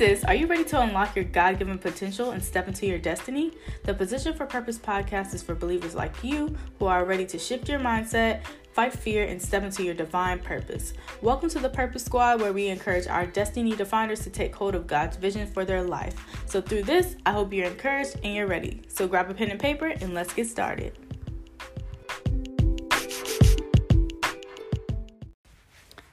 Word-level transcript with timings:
sis, 0.00 0.24
are 0.24 0.34
you 0.34 0.46
ready 0.46 0.64
to 0.64 0.80
unlock 0.80 1.14
your 1.14 1.26
God 1.26 1.58
given 1.58 1.76
potential 1.76 2.30
and 2.30 2.42
step 2.42 2.66
into 2.66 2.86
your 2.86 2.96
destiny? 2.96 3.52
The 3.84 3.92
Position 3.92 4.32
for 4.32 4.46
Purpose 4.46 4.78
podcast 4.78 5.34
is 5.34 5.42
for 5.42 5.54
believers 5.54 5.94
like 5.94 6.24
you 6.24 6.56
who 6.78 6.86
are 6.86 7.04
ready 7.04 7.26
to 7.26 7.38
shift 7.38 7.68
your 7.68 7.80
mindset, 7.80 8.40
fight 8.72 8.94
fear, 8.94 9.24
and 9.26 9.42
step 9.42 9.62
into 9.62 9.82
your 9.82 9.92
divine 9.92 10.38
purpose. 10.38 10.94
Welcome 11.20 11.50
to 11.50 11.58
the 11.58 11.68
Purpose 11.68 12.02
Squad, 12.02 12.40
where 12.40 12.54
we 12.54 12.68
encourage 12.68 13.08
our 13.08 13.26
destiny 13.26 13.76
definers 13.76 14.20
to 14.20 14.30
take 14.30 14.54
hold 14.54 14.74
of 14.74 14.86
God's 14.86 15.18
vision 15.18 15.46
for 15.46 15.66
their 15.66 15.82
life. 15.82 16.14
So, 16.46 16.62
through 16.62 16.84
this, 16.84 17.16
I 17.26 17.32
hope 17.32 17.52
you're 17.52 17.66
encouraged 17.66 18.20
and 18.24 18.34
you're 18.34 18.46
ready. 18.46 18.80
So, 18.88 19.06
grab 19.06 19.30
a 19.30 19.34
pen 19.34 19.50
and 19.50 19.60
paper 19.60 19.88
and 19.88 20.14
let's 20.14 20.32
get 20.32 20.48
started. 20.48 20.96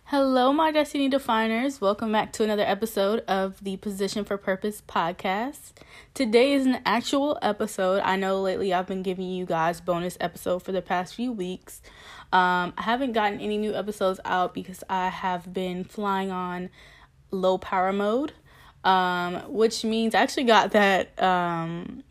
Hello, 0.09 0.53
my 0.53 0.71
Destiny 0.71 1.09
Definers. 1.09 1.81
Welcome 1.81 2.13
back 2.13 2.31
to 2.31 2.43
another 2.45 2.63
episode 2.63 3.25
of 3.27 3.61
the 3.61 3.75
Position 3.75 4.23
for 4.23 4.37
Purpose 4.37 4.81
podcast. 4.87 5.73
Today 6.13 6.53
is 6.53 6.65
an 6.65 6.79
actual 6.85 7.37
episode. 7.41 7.99
I 8.05 8.15
know 8.15 8.39
lately 8.41 8.73
I've 8.73 8.87
been 8.87 9.03
giving 9.03 9.29
you 9.29 9.45
guys 9.45 9.81
bonus 9.81 10.17
episode 10.21 10.63
for 10.63 10.71
the 10.71 10.81
past 10.81 11.13
few 11.13 11.33
weeks. 11.33 11.81
Um, 12.31 12.73
I 12.77 12.83
haven't 12.83 13.11
gotten 13.11 13.41
any 13.41 13.57
new 13.57 13.75
episodes 13.75 14.21
out 14.23 14.53
because 14.53 14.81
I 14.89 15.09
have 15.09 15.51
been 15.51 15.83
flying 15.83 16.31
on 16.31 16.69
low 17.29 17.57
power 17.57 17.91
mode, 17.91 18.31
um, 18.85 19.41
which 19.49 19.83
means 19.83 20.15
I 20.15 20.21
actually 20.21 20.45
got 20.45 20.71
that 20.71 21.21
um, 21.21 22.05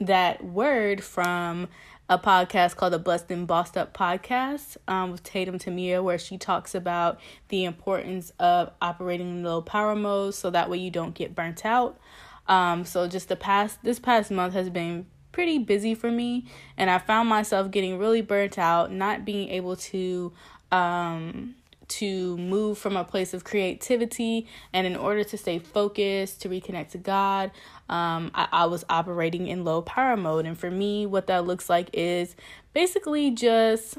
that 0.00 0.42
word 0.42 1.04
from 1.04 1.68
a 2.08 2.18
podcast 2.18 2.76
called 2.76 2.92
the 2.92 2.98
Blessed 2.98 3.30
and 3.30 3.46
Bossed 3.46 3.76
Up 3.76 3.96
podcast 3.96 4.76
um, 4.86 5.10
with 5.10 5.22
Tatum 5.22 5.58
Temia, 5.58 6.02
where 6.02 6.18
she 6.18 6.36
talks 6.36 6.74
about 6.74 7.18
the 7.48 7.64
importance 7.64 8.32
of 8.38 8.70
operating 8.82 9.28
in 9.28 9.42
low 9.42 9.62
power 9.62 9.96
mode 9.96 10.34
so 10.34 10.50
that 10.50 10.68
way 10.68 10.76
you 10.76 10.90
don't 10.90 11.14
get 11.14 11.34
burnt 11.34 11.64
out. 11.64 11.98
Um, 12.46 12.84
so 12.84 13.08
just 13.08 13.28
the 13.28 13.36
past 13.36 13.82
this 13.82 13.98
past 13.98 14.30
month 14.30 14.52
has 14.52 14.68
been 14.68 15.06
pretty 15.32 15.58
busy 15.58 15.94
for 15.94 16.10
me, 16.10 16.46
and 16.76 16.90
I 16.90 16.98
found 16.98 17.28
myself 17.28 17.70
getting 17.70 17.98
really 17.98 18.20
burnt 18.20 18.58
out, 18.58 18.92
not 18.92 19.24
being 19.24 19.48
able 19.48 19.76
to 19.76 20.32
um 20.70 21.54
to 21.98 22.36
move 22.38 22.78
from 22.78 22.96
a 22.96 23.04
place 23.04 23.34
of 23.34 23.44
creativity 23.44 24.46
and 24.72 24.86
in 24.86 24.96
order 24.96 25.24
to 25.24 25.36
stay 25.36 25.58
focused 25.58 26.40
to 26.42 26.48
reconnect 26.48 26.90
to 26.90 26.98
god 26.98 27.50
um, 27.88 28.30
I, 28.34 28.48
I 28.52 28.64
was 28.66 28.84
operating 28.88 29.46
in 29.46 29.64
low 29.64 29.82
power 29.82 30.16
mode. 30.16 30.46
And 30.46 30.58
for 30.58 30.70
me 30.70 31.06
what 31.06 31.26
that 31.26 31.46
looks 31.46 31.68
like 31.68 31.90
is 31.92 32.34
basically 32.72 33.30
just 33.30 33.98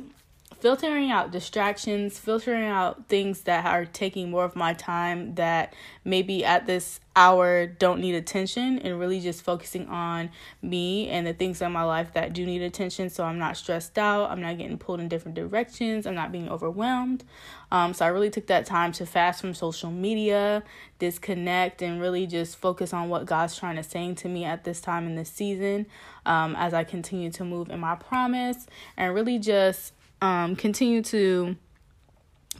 filtering 0.66 1.11
out 1.11 1.30
distractions, 1.30 2.17
filtering 2.17 2.66
out 2.66 3.08
things 3.08 3.41
that 3.41 3.67
are 3.67 3.85
taking 3.85 4.31
more 4.31 4.44
of 4.44 4.55
my 4.55 4.73
time 4.73 5.35
that 5.35 5.71
maybe 6.03 6.44
at 6.44 6.66
this 6.66 6.99
hour 7.16 7.67
don't 7.67 8.02
need 8.02 8.16
attention, 8.16 8.80
and 8.80 8.99
really 8.99 9.19
just 9.19 9.43
focusing 9.43 9.88
on 9.89 10.27
me 10.63 11.08
and 11.08 11.27
the 11.27 11.33
things 11.33 11.61
in 11.61 11.71
my 11.71 11.83
life 11.83 12.11
that 12.13 12.33
do 12.33 12.47
need 12.47 12.63
attention. 12.63 13.11
So 13.11 13.23
I'm 13.25 13.38
not 13.38 13.58
stressed 13.58 13.99
out, 13.99 14.31
I'm 14.31 14.41
not 14.41 14.58
getting 14.58 14.80
pulled 14.80 14.99
in 14.99 15.08
different 15.08 15.36
directions, 15.36 16.08
I'm 16.08 16.16
not 16.16 16.31
being 16.31 16.49
overwhelmed. 16.49 17.23
Um, 17.71 17.93
so 17.93 18.03
I 18.03 18.08
really 18.08 18.31
took 18.31 18.47
that 18.47 18.66
time 18.66 18.91
to 18.93 19.05
fast 19.05 19.41
from 19.41 19.53
social 19.53 19.91
media, 19.91 20.63
disconnect, 20.97 21.83
and 21.83 22.02
really 22.02 22.25
just 22.25 22.58
focus 22.58 22.91
on 22.91 23.09
what 23.09 23.27
God's 23.27 23.55
trying 23.55 23.75
to 23.75 23.83
say 23.83 24.11
to 24.16 24.27
me 24.27 24.45
at 24.45 24.63
this 24.63 24.81
time 24.81 25.05
in 25.05 25.16
this 25.16 25.30
season 25.30 25.86
um, 26.25 26.55
as 26.55 26.73
I 26.73 26.83
continue 26.83 27.30
to 27.33 27.45
move 27.45 27.69
in 27.69 27.80
my 27.80 27.93
promise 27.93 28.66
and 28.97 29.13
really 29.13 29.38
just 29.38 29.93
um, 30.25 30.55
continue 30.55 31.03
to 31.03 31.55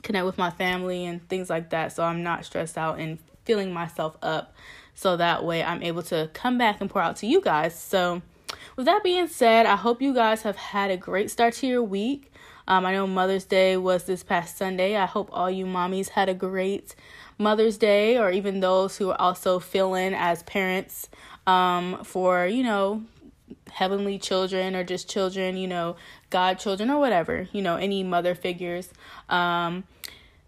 connect 0.02 0.24
with 0.24 0.38
my 0.38 0.50
family 0.50 1.04
and 1.04 1.28
things 1.28 1.50
like 1.50 1.70
that 1.70 1.92
so 1.92 2.04
I'm 2.04 2.22
not 2.22 2.44
stressed 2.44 2.78
out 2.78 3.00
and 3.00 3.18
filling 3.44 3.72
myself 3.72 4.16
up 4.22 4.54
so 4.94 5.16
that 5.16 5.44
way 5.44 5.64
I'm 5.64 5.82
able 5.82 6.02
to 6.04 6.30
come 6.32 6.58
back 6.58 6.80
and 6.80 6.88
pour 6.88 7.02
out 7.02 7.16
to 7.16 7.26
you 7.26 7.40
guys. 7.40 7.78
So, 7.78 8.22
with 8.76 8.86
that 8.86 9.02
being 9.02 9.26
said, 9.26 9.66
I 9.66 9.74
hope 9.74 10.00
you 10.00 10.14
guys 10.14 10.42
have 10.42 10.56
had 10.56 10.90
a 10.90 10.96
great 10.96 11.30
start 11.30 11.54
to 11.54 11.66
your 11.66 11.82
week. 11.82 12.32
Um, 12.68 12.86
I 12.86 12.92
know 12.92 13.06
Mother's 13.06 13.44
Day 13.44 13.76
was 13.76 14.04
this 14.04 14.22
past 14.22 14.56
Sunday. 14.56 14.96
I 14.96 15.06
hope 15.06 15.28
all 15.32 15.50
you 15.50 15.66
mommies 15.66 16.10
had 16.10 16.28
a 16.28 16.34
great 16.34 16.94
Mother's 17.38 17.76
Day, 17.76 18.16
or 18.18 18.30
even 18.30 18.60
those 18.60 18.96
who 18.96 19.10
are 19.10 19.20
also 19.20 19.58
filling 19.58 20.14
as 20.14 20.42
parents 20.44 21.08
um, 21.46 22.04
for, 22.04 22.46
you 22.46 22.62
know, 22.62 23.02
heavenly 23.70 24.18
children 24.18 24.74
or 24.74 24.84
just 24.84 25.08
children, 25.08 25.56
you 25.56 25.68
know, 25.68 25.96
God 26.30 26.58
children 26.58 26.90
or 26.90 26.98
whatever, 26.98 27.48
you 27.52 27.62
know, 27.62 27.76
any 27.76 28.02
mother 28.02 28.34
figures. 28.34 28.90
Um, 29.28 29.84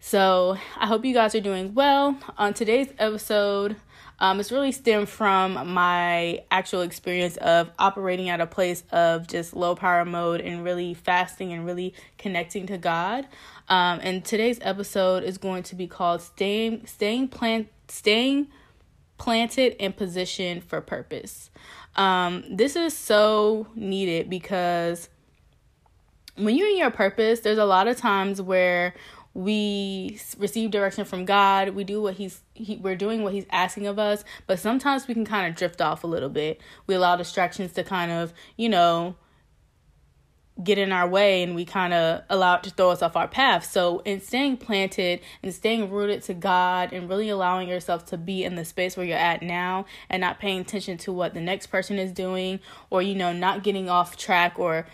so 0.01 0.57
I 0.77 0.87
hope 0.87 1.05
you 1.05 1.15
guys 1.15 1.35
are 1.35 1.41
doing 1.41 1.75
well. 1.75 2.19
On 2.37 2.55
today's 2.55 2.89
episode, 2.99 3.77
um, 4.21 4.41
it's 4.41 4.51
really 4.51 4.73
stemmed 4.73 5.09
from 5.09 5.73
my 5.73 6.43
actual 6.51 6.83
experience 6.83 7.37
of 7.39 7.71
operating 7.79 8.29
at 8.29 8.41
a 8.41 8.47
place 8.47 8.83
of 8.91 9.27
just 9.27 9.55
low 9.55 9.75
power 9.75 10.05
mode 10.05 10.41
and 10.41 10.65
really 10.65 10.95
fasting 10.95 11.53
and 11.53 11.65
really 11.65 11.95
connecting 12.17 12.67
to 12.67 12.79
God. 12.79 13.27
Um, 13.69 14.01
and 14.03 14.25
today's 14.25 14.59
episode 14.63 15.23
is 15.23 15.39
going 15.39 15.63
to 15.65 15.75
be 15.75 15.87
called 15.87 16.23
"Staying 16.23 16.87
Staying 16.87 17.29
Plant 17.29 17.69
Staying 17.89 18.49
Planted 19.19 19.75
in 19.83 19.93
Position 19.93 20.61
for 20.61 20.81
Purpose." 20.81 21.51
Um, 21.97 22.45
this 22.49 22.77
is 22.77 22.97
so 22.97 23.67
needed 23.75 24.31
because 24.31 25.09
when 26.37 26.57
you're 26.57 26.69
in 26.69 26.79
your 26.79 26.91
purpose, 26.91 27.41
there's 27.41 27.59
a 27.59 27.65
lot 27.65 27.89
of 27.89 27.97
times 27.97 28.41
where 28.41 28.95
we 29.35 30.21
receive 30.39 30.71
direction 30.71 31.05
from 31.05 31.25
God. 31.25 31.71
We 31.71 31.85
do 31.85 32.01
what 32.01 32.15
he's 32.15 32.41
he, 32.55 32.77
we're 32.77 32.97
doing 32.97 33.23
what 33.23 33.33
he's 33.33 33.47
asking 33.51 33.87
of 33.87 33.99
us, 33.99 34.25
but 34.47 34.59
sometimes 34.59 35.07
we 35.07 35.15
can 35.15 35.25
kind 35.25 35.47
of 35.47 35.57
drift 35.57 35.81
off 35.81 36.05
a 36.05 36.07
little 36.07 36.29
bit. 36.29 36.61
We 36.87 36.95
allow 36.95 37.17
distractions 37.17 37.73
to 37.73 37.85
kind 37.85 38.11
of, 38.11 38.33
you 38.57 38.69
know, 38.69 39.17
get 40.63 40.79
in 40.79 40.93
our 40.93 41.09
way 41.09 41.43
and 41.43 41.55
we 41.55 41.65
kind 41.65 41.95
of 41.95 42.23
allow 42.29 42.57
it 42.57 42.63
to 42.65 42.71
throw 42.71 42.91
us 42.91 43.03
off 43.03 43.17
our 43.17 43.29
path. 43.29 43.65
So, 43.65 44.01
in 44.01 44.21
staying 44.21 44.59
planted 44.59 45.21
and 45.43 45.55
staying 45.55 45.91
rooted 45.91 46.23
to 46.25 46.35
God 46.35 46.93
and 46.93 47.09
really 47.09 47.29
allowing 47.29 47.69
yourself 47.69 48.05
to 48.07 48.17
be 48.17 48.45
in 48.45 48.57
the 48.57 48.65
space 48.65 48.97
where 48.97 49.07
you're 49.07 49.17
at 49.17 49.43
now 49.43 49.87
and 50.11 50.21
not 50.21 50.39
paying 50.39 50.61
attention 50.61 50.99
to 50.99 51.13
what 51.13 51.35
the 51.35 51.41
next 51.41 51.69
person 51.69 51.99
is 51.99 52.13
doing 52.13 52.61
or, 52.91 53.03
you 53.03 53.15
know, 53.15 53.33
not 53.33 53.63
getting 53.63 53.89
off 53.89 54.17
track 54.17 54.59
or 54.59 54.87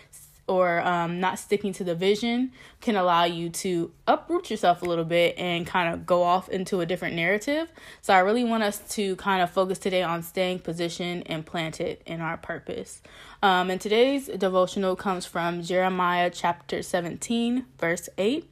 or 0.47 0.81
um, 0.81 1.19
not 1.19 1.39
sticking 1.39 1.73
to 1.73 1.83
the 1.83 1.95
vision 1.95 2.51
can 2.79 2.95
allow 2.95 3.23
you 3.23 3.49
to 3.49 3.91
uproot 4.07 4.51
yourself 4.51 4.81
a 4.83 4.85
little 4.85 5.05
bit 5.05 5.35
and 5.37 5.65
kind 5.65 5.93
of 5.93 6.05
go 6.05 6.21
off 6.21 6.49
into 6.49 6.81
a 6.81 6.85
different 6.85 7.15
narrative. 7.15 7.71
So, 8.01 8.13
I 8.13 8.19
really 8.19 8.43
want 8.43 8.63
us 8.63 8.79
to 8.95 9.15
kind 9.15 9.41
of 9.41 9.49
focus 9.49 9.79
today 9.79 10.03
on 10.03 10.21
staying 10.21 10.59
positioned 10.59 11.23
and 11.25 11.45
planted 11.45 11.99
in 12.05 12.21
our 12.21 12.37
purpose. 12.37 13.01
Um, 13.41 13.69
and 13.69 13.81
today's 13.81 14.27
devotional 14.27 14.95
comes 14.95 15.25
from 15.25 15.63
Jeremiah 15.63 16.29
chapter 16.29 16.83
17, 16.83 17.65
verse 17.79 18.07
8. 18.17 18.49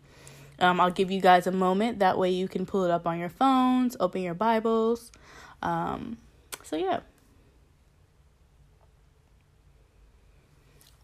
Um, 0.59 0.79
I'll 0.79 0.91
give 0.91 1.11
you 1.11 1.21
guys 1.21 1.45
a 1.47 1.51
moment. 1.51 1.99
That 1.99 2.17
way, 2.17 2.31
you 2.31 2.47
can 2.47 2.65
pull 2.65 2.83
it 2.85 2.91
up 2.91 3.05
on 3.05 3.19
your 3.19 3.29
phones, 3.29 3.95
open 3.99 4.21
your 4.21 4.33
Bibles. 4.33 5.11
Um, 5.61 6.17
so, 6.63 6.75
yeah. 6.75 7.01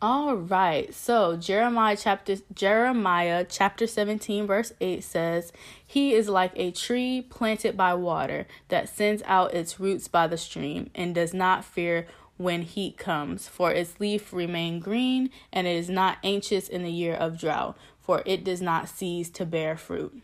All 0.01 0.37
right. 0.37 0.93
So 0.93 1.35
Jeremiah 1.35 1.97
chapter 1.99 2.37
Jeremiah 2.53 3.45
chapter 3.47 3.85
17 3.85 4.47
verse 4.47 4.71
8 4.79 5.03
says, 5.03 5.51
"He 5.85 6.13
is 6.13 6.29
like 6.29 6.53
a 6.55 6.71
tree 6.71 7.21
planted 7.21 7.75
by 7.75 7.93
water 7.95 8.47
that 8.69 8.87
sends 8.87 9.21
out 9.25 9.53
its 9.53 9.77
roots 9.77 10.07
by 10.07 10.27
the 10.27 10.37
stream 10.37 10.89
and 10.95 11.13
does 11.13 11.33
not 11.33 11.65
fear 11.65 12.07
when 12.37 12.61
heat 12.61 12.97
comes, 12.97 13.49
for 13.49 13.73
its 13.73 13.99
leaf 13.99 14.31
remain 14.31 14.79
green, 14.79 15.31
and 15.51 15.67
it 15.67 15.75
is 15.75 15.89
not 15.89 16.17
anxious 16.23 16.69
in 16.69 16.83
the 16.83 16.91
year 16.93 17.15
of 17.15 17.37
drought, 17.37 17.77
for 17.99 18.23
it 18.25 18.45
does 18.45 18.61
not 18.61 18.87
cease 18.87 19.29
to 19.31 19.45
bear 19.45 19.75
fruit." 19.75 20.21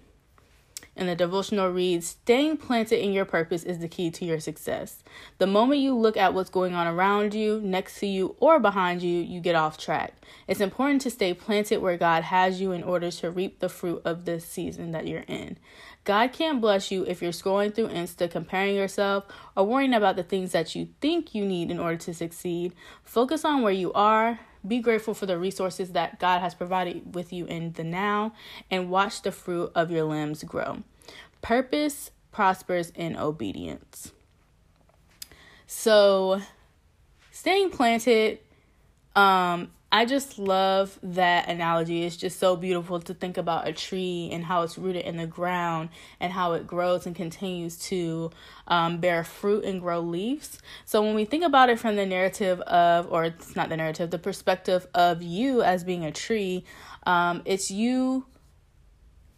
And 0.95 1.09
the 1.09 1.16
devotional 1.16 1.70
reads 1.70 2.08
Staying 2.08 2.58
planted 2.58 3.03
in 3.03 3.11
your 3.11 3.25
purpose 3.25 3.64
is 3.64 3.79
the 3.79 3.87
key 3.87 4.09
to 4.11 4.25
your 4.25 4.40
success. 4.40 5.03
The 5.37 5.47
moment 5.47 5.81
you 5.81 5.93
look 5.93 6.16
at 6.16 6.34
what's 6.34 6.49
going 6.49 6.73
on 6.73 6.87
around 6.87 7.34
you, 7.34 7.59
next 7.61 7.99
to 7.99 8.08
you, 8.08 8.35
or 8.40 8.59
behind 8.59 9.02
you, 9.02 9.22
you 9.22 9.41
get 9.41 9.55
off 9.55 9.78
track. 9.78 10.14
It's 10.47 10.61
important 10.61 11.02
to 11.02 11.09
stay 11.09 11.34
planted 11.34 11.81
where 11.81 11.97
God 11.97 12.23
has 12.23 12.61
you 12.61 12.72
in 12.72 12.84
order 12.84 13.11
to 13.11 13.31
reap 13.31 13.59
the 13.59 13.70
fruit 13.70 14.02
of 14.05 14.25
this 14.25 14.46
season 14.46 14.91
that 14.91 15.08
you're 15.08 15.25
in. 15.28 15.58
God 16.05 16.31
can't 16.34 16.61
bless 16.61 16.91
you 16.91 17.03
if 17.05 17.22
you're 17.22 17.31
scrolling 17.31 17.73
through 17.73 17.87
Insta, 17.90 18.29
comparing 18.29 18.75
yourself, 18.75 19.25
or 19.58 19.66
worrying 19.66 19.93
about 19.93 20.16
the 20.16 20.23
things 20.23 20.52
that 20.52 20.75
you 20.75 20.90
think 21.02 21.34
you 21.34 21.43
need 21.43 21.72
in 21.72 21.79
order 21.79 21.97
to 21.97 22.14
succeed. 22.14 22.73
Focus 23.03 23.43
on 23.43 23.64
where 23.64 23.73
you 23.73 23.91
are, 23.93 24.40
be 24.67 24.79
grateful 24.79 25.14
for 25.14 25.26
the 25.26 25.38
resources 25.38 25.91
that 25.91 26.20
God 26.20 26.40
has 26.40 26.53
provided 26.53 27.16
with 27.16 27.32
you 27.32 27.46
in 27.46 27.73
the 27.73 27.84
now 27.84 28.34
and 28.70 28.90
watch 28.90 29.22
the 29.22 29.32
fruit 29.32 29.72
of 29.76 29.91
your 29.91 30.03
limbs 30.03 30.44
grow. 30.44 30.84
Purpose 31.41 32.12
prospers 32.32 32.91
in 32.96 33.16
obedience. 33.16 34.12
So, 35.67 36.41
staying 37.32 37.72
planted, 37.72 38.40
um, 39.16 39.72
I 39.96 40.03
just 40.03 40.38
love 40.38 41.00
that 41.03 41.47
analogy. 41.47 42.03
It's 42.03 42.18
just 42.18 42.38
so 42.38 42.58
beautiful 42.58 43.00
to 43.00 43.14
think 43.14 43.38
about 43.38 43.66
a 43.66 43.72
tree 43.72 44.28
and 44.30 44.44
how 44.44 44.64
it's 44.64 44.78
rooted 44.78 45.06
in 45.06 45.16
the 45.16 45.26
ground 45.26 45.88
and 46.20 46.34
how 46.34 46.52
it 46.52 46.68
grows 46.68 47.06
and 47.06 47.16
continues 47.16 47.78
to 47.88 48.30
um, 48.68 48.97
bear 48.97 49.24
fruit 49.24 49.64
and 49.64 49.80
grow 49.80 50.02
leaves. 50.02 50.59
So 50.84 51.02
when 51.02 51.16
we 51.16 51.24
think 51.24 51.46
about 51.46 51.70
it 51.70 51.80
from 51.80 51.96
the 51.96 52.06
narrative 52.06 52.59
of, 52.59 53.09
or 53.09 53.24
it's 53.24 53.56
not 53.56 53.70
the 53.70 53.78
narrative, 53.78 54.12
the 54.12 54.20
perspective 54.20 54.86
of 54.94 55.24
you 55.24 55.62
as 55.62 55.86
being 55.86 56.03
a 56.03 56.12
tree, 56.12 56.66
um, 57.06 57.42
it's 57.46 57.72
you 57.72 58.26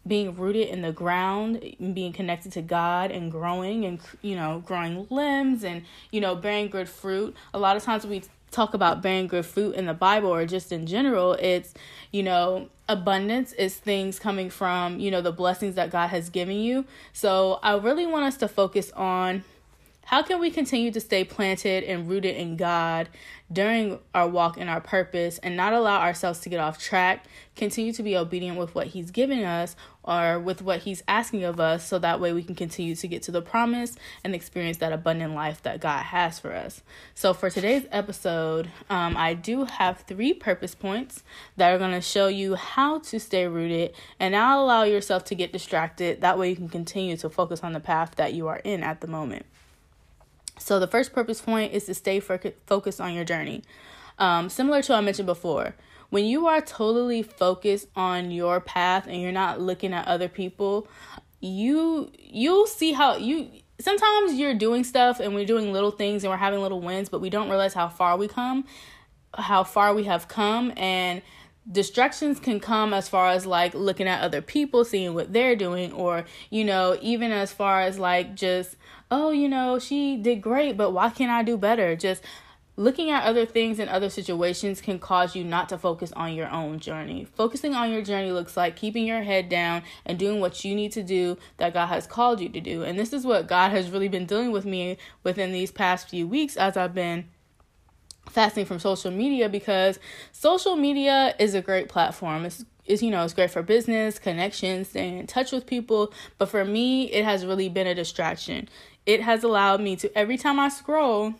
being 0.08 0.34
rooted 0.34 0.66
in 0.66 0.82
the 0.82 0.90
ground, 0.90 1.62
being 1.94 2.12
connected 2.12 2.50
to 2.52 2.62
God 2.62 3.12
and 3.12 3.30
growing 3.30 3.84
and 3.84 4.00
you 4.22 4.34
know, 4.34 4.60
growing 4.66 5.06
limbs 5.08 5.62
and 5.62 5.84
you 6.10 6.20
know, 6.20 6.34
bearing 6.34 6.68
good 6.68 6.88
fruit. 6.88 7.36
A 7.54 7.60
lot 7.60 7.76
of 7.76 7.84
times 7.84 8.04
we 8.04 8.22
talk 8.50 8.74
about 8.74 9.02
bearing 9.02 9.26
good 9.26 9.46
fruit 9.46 9.74
in 9.74 9.86
the 9.86 9.94
Bible 9.94 10.32
or 10.32 10.46
just 10.46 10.72
in 10.72 10.86
general, 10.86 11.34
it's, 11.34 11.74
you 12.12 12.22
know, 12.22 12.68
abundance 12.88 13.52
is 13.52 13.76
things 13.76 14.18
coming 14.18 14.50
from, 14.50 14.98
you 14.98 15.10
know, 15.10 15.20
the 15.20 15.32
blessings 15.32 15.74
that 15.74 15.90
God 15.90 16.08
has 16.08 16.30
given 16.30 16.56
you. 16.56 16.84
So 17.12 17.58
I 17.62 17.76
really 17.76 18.06
want 18.06 18.24
us 18.24 18.36
to 18.38 18.48
focus 18.48 18.90
on 18.92 19.44
how 20.08 20.22
can 20.22 20.40
we 20.40 20.50
continue 20.50 20.90
to 20.90 21.00
stay 21.00 21.22
planted 21.22 21.84
and 21.84 22.08
rooted 22.08 22.34
in 22.34 22.56
God 22.56 23.10
during 23.52 23.98
our 24.14 24.26
walk 24.26 24.56
in 24.56 24.66
our 24.66 24.80
purpose 24.80 25.36
and 25.36 25.54
not 25.54 25.74
allow 25.74 26.00
ourselves 26.00 26.40
to 26.40 26.48
get 26.48 26.60
off 26.60 26.78
track? 26.78 27.26
Continue 27.56 27.92
to 27.92 28.02
be 28.02 28.16
obedient 28.16 28.56
with 28.56 28.74
what 28.74 28.86
He's 28.86 29.10
giving 29.10 29.44
us 29.44 29.76
or 30.02 30.38
with 30.38 30.62
what 30.62 30.80
He's 30.80 31.02
asking 31.06 31.44
of 31.44 31.60
us 31.60 31.86
so 31.86 31.98
that 31.98 32.20
way 32.20 32.32
we 32.32 32.42
can 32.42 32.54
continue 32.54 32.94
to 32.94 33.06
get 33.06 33.22
to 33.24 33.30
the 33.30 33.42
promise 33.42 33.96
and 34.24 34.34
experience 34.34 34.78
that 34.78 34.94
abundant 34.94 35.34
life 35.34 35.62
that 35.64 35.78
God 35.78 36.04
has 36.04 36.38
for 36.38 36.54
us. 36.54 36.80
So, 37.14 37.34
for 37.34 37.50
today's 37.50 37.84
episode, 37.92 38.70
um, 38.88 39.14
I 39.14 39.34
do 39.34 39.66
have 39.66 40.04
three 40.06 40.32
purpose 40.32 40.74
points 40.74 41.22
that 41.58 41.70
are 41.70 41.78
going 41.78 41.92
to 41.92 42.00
show 42.00 42.28
you 42.28 42.54
how 42.54 43.00
to 43.00 43.20
stay 43.20 43.46
rooted 43.46 43.92
and 44.18 44.32
not 44.32 44.56
allow 44.56 44.84
yourself 44.84 45.24
to 45.24 45.34
get 45.34 45.52
distracted. 45.52 46.22
That 46.22 46.38
way, 46.38 46.48
you 46.48 46.56
can 46.56 46.70
continue 46.70 47.18
to 47.18 47.28
focus 47.28 47.60
on 47.62 47.74
the 47.74 47.80
path 47.80 48.14
that 48.16 48.32
you 48.32 48.48
are 48.48 48.62
in 48.64 48.82
at 48.82 49.02
the 49.02 49.06
moment. 49.06 49.44
So, 50.58 50.78
the 50.78 50.86
first 50.86 51.12
purpose 51.12 51.40
point 51.40 51.72
is 51.72 51.84
to 51.86 51.94
stay 51.94 52.20
focused 52.20 53.00
on 53.00 53.14
your 53.14 53.24
journey. 53.24 53.62
Um, 54.18 54.48
similar 54.48 54.82
to 54.82 54.94
I 54.94 55.00
mentioned 55.00 55.26
before, 55.26 55.74
when 56.10 56.24
you 56.24 56.46
are 56.46 56.60
totally 56.60 57.22
focused 57.22 57.88
on 57.94 58.30
your 58.30 58.60
path 58.60 59.06
and 59.06 59.20
you're 59.20 59.32
not 59.32 59.60
looking 59.60 59.92
at 59.92 60.06
other 60.06 60.28
people, 60.28 60.88
you 61.40 62.10
you'll 62.18 62.66
see 62.66 62.92
how 62.92 63.16
you 63.16 63.48
sometimes 63.80 64.34
you're 64.34 64.54
doing 64.54 64.84
stuff 64.84 65.20
and 65.20 65.34
we're 65.34 65.46
doing 65.46 65.72
little 65.72 65.90
things 65.90 66.24
and 66.24 66.30
we're 66.30 66.36
having 66.36 66.60
little 66.60 66.80
wins, 66.80 67.08
but 67.08 67.20
we 67.20 67.30
don't 67.30 67.48
realize 67.48 67.74
how 67.74 67.88
far 67.88 68.16
we 68.16 68.26
come, 68.26 68.64
how 69.34 69.62
far 69.62 69.94
we 69.94 70.04
have 70.04 70.28
come 70.28 70.72
and 70.76 71.22
distractions 71.70 72.40
can 72.40 72.60
come 72.60 72.94
as 72.94 73.08
far 73.08 73.28
as 73.30 73.46
like 73.46 73.74
looking 73.74 74.08
at 74.08 74.22
other 74.22 74.40
people, 74.40 74.84
seeing 74.84 75.14
what 75.14 75.32
they're 75.32 75.56
doing, 75.56 75.92
or 75.92 76.24
you 76.50 76.64
know, 76.64 76.98
even 77.02 77.32
as 77.32 77.52
far 77.52 77.80
as 77.80 77.98
like 77.98 78.34
just 78.34 78.76
oh, 79.10 79.30
you 79.30 79.48
know, 79.48 79.78
she 79.78 80.16
did 80.16 80.42
great, 80.42 80.76
but 80.76 80.90
why 80.90 81.10
can't 81.10 81.30
I 81.30 81.42
do 81.42 81.56
better? 81.56 81.96
Just 81.96 82.22
looking 82.76 83.10
at 83.10 83.24
other 83.24 83.44
things 83.44 83.80
and 83.80 83.90
other 83.90 84.08
situations 84.08 84.80
can 84.80 85.00
cause 85.00 85.34
you 85.34 85.42
not 85.42 85.68
to 85.68 85.76
focus 85.76 86.12
on 86.12 86.32
your 86.32 86.48
own 86.50 86.78
journey. 86.78 87.26
Focusing 87.34 87.74
on 87.74 87.90
your 87.90 88.02
journey 88.02 88.30
looks 88.30 88.56
like 88.56 88.76
keeping 88.76 89.04
your 89.04 89.22
head 89.22 89.48
down 89.48 89.82
and 90.06 90.18
doing 90.18 90.40
what 90.40 90.64
you 90.64 90.76
need 90.76 90.92
to 90.92 91.02
do 91.02 91.36
that 91.56 91.74
God 91.74 91.86
has 91.86 92.06
called 92.06 92.40
you 92.40 92.48
to 92.50 92.60
do. 92.60 92.84
And 92.84 92.96
this 92.96 93.12
is 93.12 93.26
what 93.26 93.48
God 93.48 93.72
has 93.72 93.90
really 93.90 94.08
been 94.08 94.26
dealing 94.26 94.52
with 94.52 94.64
me 94.64 94.96
within 95.24 95.50
these 95.50 95.72
past 95.72 96.08
few 96.08 96.28
weeks 96.28 96.56
as 96.56 96.76
I've 96.76 96.94
been 96.94 97.28
fasting 98.30 98.64
from 98.64 98.78
social 98.78 99.10
media 99.10 99.48
because 99.48 99.98
social 100.32 100.76
media 100.76 101.34
is 101.38 101.54
a 101.54 101.62
great 101.62 101.88
platform. 101.88 102.44
It's 102.44 102.64
is 102.86 103.02
you 103.02 103.10
know 103.10 103.22
it's 103.22 103.34
great 103.34 103.50
for 103.50 103.62
business 103.62 104.18
connections 104.18 104.88
staying 104.88 105.18
in 105.18 105.26
touch 105.26 105.52
with 105.52 105.66
people 105.66 106.10
but 106.38 106.48
for 106.48 106.64
me 106.64 107.04
it 107.12 107.22
has 107.22 107.44
really 107.44 107.68
been 107.68 107.86
a 107.86 107.94
distraction 107.94 108.66
it 109.08 109.22
has 109.22 109.42
allowed 109.42 109.80
me 109.80 109.96
to 109.96 110.18
every 110.18 110.36
time 110.36 110.60
I 110.60 110.68
scroll, 110.68 111.32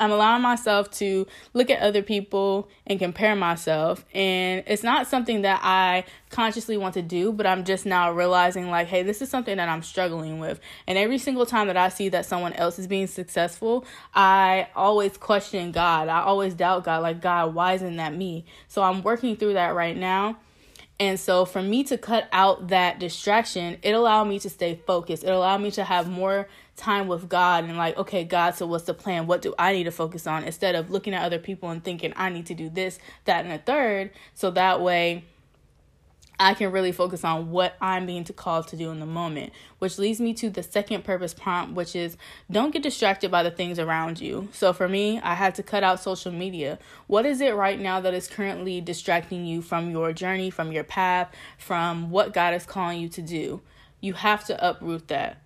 I'm 0.00 0.12
allowing 0.12 0.42
myself 0.42 0.90
to 0.92 1.26
look 1.54 1.70
at 1.70 1.80
other 1.80 2.02
people 2.02 2.68
and 2.86 2.98
compare 2.98 3.34
myself. 3.34 4.04
And 4.14 4.62
it's 4.66 4.82
not 4.82 5.06
something 5.06 5.42
that 5.42 5.60
I 5.62 6.04
consciously 6.30 6.76
want 6.76 6.94
to 6.94 7.02
do, 7.02 7.32
but 7.32 7.46
I'm 7.46 7.64
just 7.64 7.84
now 7.84 8.12
realizing, 8.12 8.70
like, 8.70 8.86
hey, 8.86 9.02
this 9.02 9.20
is 9.22 9.28
something 9.28 9.56
that 9.56 9.68
I'm 9.68 9.82
struggling 9.82 10.38
with. 10.38 10.60
And 10.86 10.96
every 10.96 11.18
single 11.18 11.46
time 11.46 11.66
that 11.66 11.76
I 11.76 11.88
see 11.88 12.08
that 12.10 12.26
someone 12.26 12.52
else 12.52 12.78
is 12.78 12.86
being 12.86 13.06
successful, 13.06 13.84
I 14.14 14.68
always 14.76 15.16
question 15.16 15.72
God. 15.72 16.08
I 16.08 16.20
always 16.20 16.54
doubt 16.54 16.84
God, 16.84 17.02
like, 17.02 17.20
God, 17.20 17.54
why 17.54 17.74
isn't 17.74 17.96
that 17.96 18.14
me? 18.14 18.44
So 18.68 18.82
I'm 18.82 19.02
working 19.02 19.36
through 19.36 19.54
that 19.54 19.74
right 19.74 19.96
now. 19.96 20.38
And 21.00 21.18
so 21.18 21.44
for 21.44 21.62
me 21.62 21.84
to 21.84 21.96
cut 21.96 22.28
out 22.32 22.68
that 22.68 22.98
distraction, 22.98 23.78
it 23.82 23.92
allowed 23.92 24.24
me 24.24 24.40
to 24.40 24.50
stay 24.50 24.80
focused. 24.84 25.22
It 25.22 25.30
allowed 25.30 25.60
me 25.60 25.70
to 25.72 25.84
have 25.84 26.08
more 26.08 26.48
time 26.78 27.08
with 27.08 27.28
God 27.28 27.64
and 27.64 27.76
like, 27.76 27.96
okay, 27.96 28.24
God, 28.24 28.54
so 28.54 28.66
what's 28.66 28.84
the 28.84 28.94
plan? 28.94 29.26
What 29.26 29.42
do 29.42 29.54
I 29.58 29.72
need 29.72 29.84
to 29.84 29.90
focus 29.90 30.26
on? 30.26 30.44
Instead 30.44 30.74
of 30.74 30.90
looking 30.90 31.12
at 31.12 31.22
other 31.22 31.38
people 31.38 31.68
and 31.70 31.84
thinking 31.84 32.12
I 32.16 32.30
need 32.30 32.46
to 32.46 32.54
do 32.54 32.70
this, 32.70 32.98
that, 33.26 33.44
and 33.44 33.52
a 33.52 33.58
third. 33.58 34.10
So 34.34 34.50
that 34.52 34.80
way 34.80 35.24
I 36.40 36.54
can 36.54 36.70
really 36.70 36.92
focus 36.92 37.24
on 37.24 37.50
what 37.50 37.74
I'm 37.80 38.06
being 38.06 38.24
called 38.24 38.68
to 38.68 38.76
do 38.76 38.90
in 38.92 39.00
the 39.00 39.06
moment, 39.06 39.52
which 39.80 39.98
leads 39.98 40.20
me 40.20 40.32
to 40.34 40.50
the 40.50 40.62
second 40.62 41.02
purpose 41.02 41.34
prompt, 41.34 41.74
which 41.74 41.96
is 41.96 42.16
don't 42.48 42.72
get 42.72 42.84
distracted 42.84 43.30
by 43.30 43.42
the 43.42 43.50
things 43.50 43.80
around 43.80 44.20
you. 44.20 44.48
So 44.52 44.72
for 44.72 44.88
me, 44.88 45.18
I 45.20 45.34
had 45.34 45.56
to 45.56 45.64
cut 45.64 45.82
out 45.82 46.00
social 46.00 46.30
media. 46.30 46.78
What 47.08 47.26
is 47.26 47.40
it 47.40 47.56
right 47.56 47.80
now 47.80 48.00
that 48.00 48.14
is 48.14 48.28
currently 48.28 48.80
distracting 48.80 49.46
you 49.46 49.62
from 49.62 49.90
your 49.90 50.12
journey, 50.12 50.50
from 50.50 50.70
your 50.70 50.84
path, 50.84 51.34
from 51.58 52.10
what 52.10 52.32
God 52.32 52.54
is 52.54 52.64
calling 52.64 53.00
you 53.00 53.08
to 53.08 53.22
do? 53.22 53.60
You 54.00 54.12
have 54.12 54.44
to 54.44 54.64
uproot 54.64 55.08
that. 55.08 55.42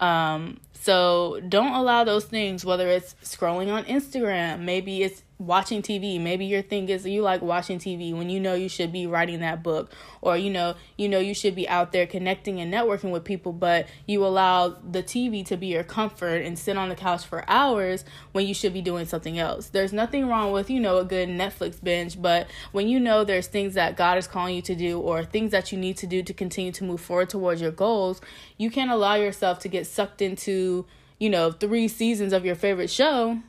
Um, 0.00 0.60
so 0.74 1.40
don't 1.48 1.74
allow 1.74 2.04
those 2.04 2.24
things, 2.24 2.64
whether 2.64 2.88
it's 2.88 3.14
scrolling 3.22 3.72
on 3.72 3.84
Instagram, 3.84 4.60
maybe 4.60 5.02
it's 5.02 5.22
watching 5.38 5.82
TV. 5.82 6.20
Maybe 6.20 6.46
your 6.46 6.62
thing 6.62 6.88
is 6.88 7.04
you 7.04 7.22
like 7.22 7.42
watching 7.42 7.78
TV 7.78 8.16
when 8.16 8.30
you 8.30 8.40
know 8.40 8.54
you 8.54 8.68
should 8.68 8.92
be 8.92 9.06
writing 9.06 9.40
that 9.40 9.62
book 9.62 9.92
or 10.22 10.36
you 10.36 10.50
know 10.50 10.74
you 10.96 11.08
know 11.08 11.18
you 11.18 11.34
should 11.34 11.54
be 11.54 11.68
out 11.68 11.92
there 11.92 12.06
connecting 12.06 12.60
and 12.60 12.72
networking 12.72 13.10
with 13.10 13.24
people 13.24 13.52
but 13.52 13.86
you 14.06 14.24
allow 14.24 14.68
the 14.68 15.02
TV 15.02 15.44
to 15.44 15.56
be 15.56 15.66
your 15.66 15.84
comfort 15.84 16.42
and 16.42 16.58
sit 16.58 16.76
on 16.76 16.88
the 16.88 16.94
couch 16.94 17.24
for 17.24 17.44
hours 17.48 18.04
when 18.32 18.46
you 18.46 18.54
should 18.54 18.72
be 18.72 18.80
doing 18.80 19.04
something 19.04 19.38
else. 19.38 19.68
There's 19.68 19.92
nothing 19.92 20.26
wrong 20.26 20.52
with, 20.52 20.70
you 20.70 20.80
know, 20.80 20.98
a 20.98 21.04
good 21.04 21.28
Netflix 21.28 21.82
binge, 21.82 22.20
but 22.20 22.46
when 22.72 22.88
you 22.88 22.98
know 22.98 23.24
there's 23.24 23.46
things 23.46 23.74
that 23.74 23.96
God 23.96 24.18
is 24.18 24.26
calling 24.26 24.54
you 24.54 24.62
to 24.62 24.74
do 24.74 24.98
or 24.98 25.24
things 25.24 25.50
that 25.50 25.72
you 25.72 25.78
need 25.78 25.96
to 25.98 26.06
do 26.06 26.22
to 26.22 26.32
continue 26.32 26.72
to 26.72 26.84
move 26.84 27.00
forward 27.00 27.28
towards 27.28 27.60
your 27.60 27.70
goals, 27.70 28.20
you 28.56 28.70
can't 28.70 28.90
allow 28.90 29.14
yourself 29.14 29.58
to 29.60 29.68
get 29.68 29.86
sucked 29.86 30.22
into, 30.22 30.86
you 31.18 31.28
know, 31.28 31.50
3 31.50 31.88
seasons 31.88 32.32
of 32.32 32.44
your 32.44 32.54
favorite 32.54 32.90
show 32.90 33.40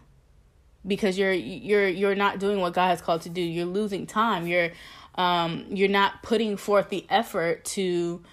because 0.87 1.17
you're 1.17 1.33
you're 1.33 1.87
you're 1.87 2.15
not 2.15 2.39
doing 2.39 2.59
what 2.59 2.73
God 2.73 2.87
has 2.87 3.01
called 3.01 3.21
to 3.21 3.29
do. 3.29 3.41
You're 3.41 3.65
losing 3.65 4.07
time. 4.07 4.47
You're 4.47 4.71
um 5.15 5.65
you're 5.69 5.89
not 5.89 6.23
putting 6.23 6.57
forth 6.57 6.89
the 6.89 7.05
effort 7.09 7.65
to 7.65 8.23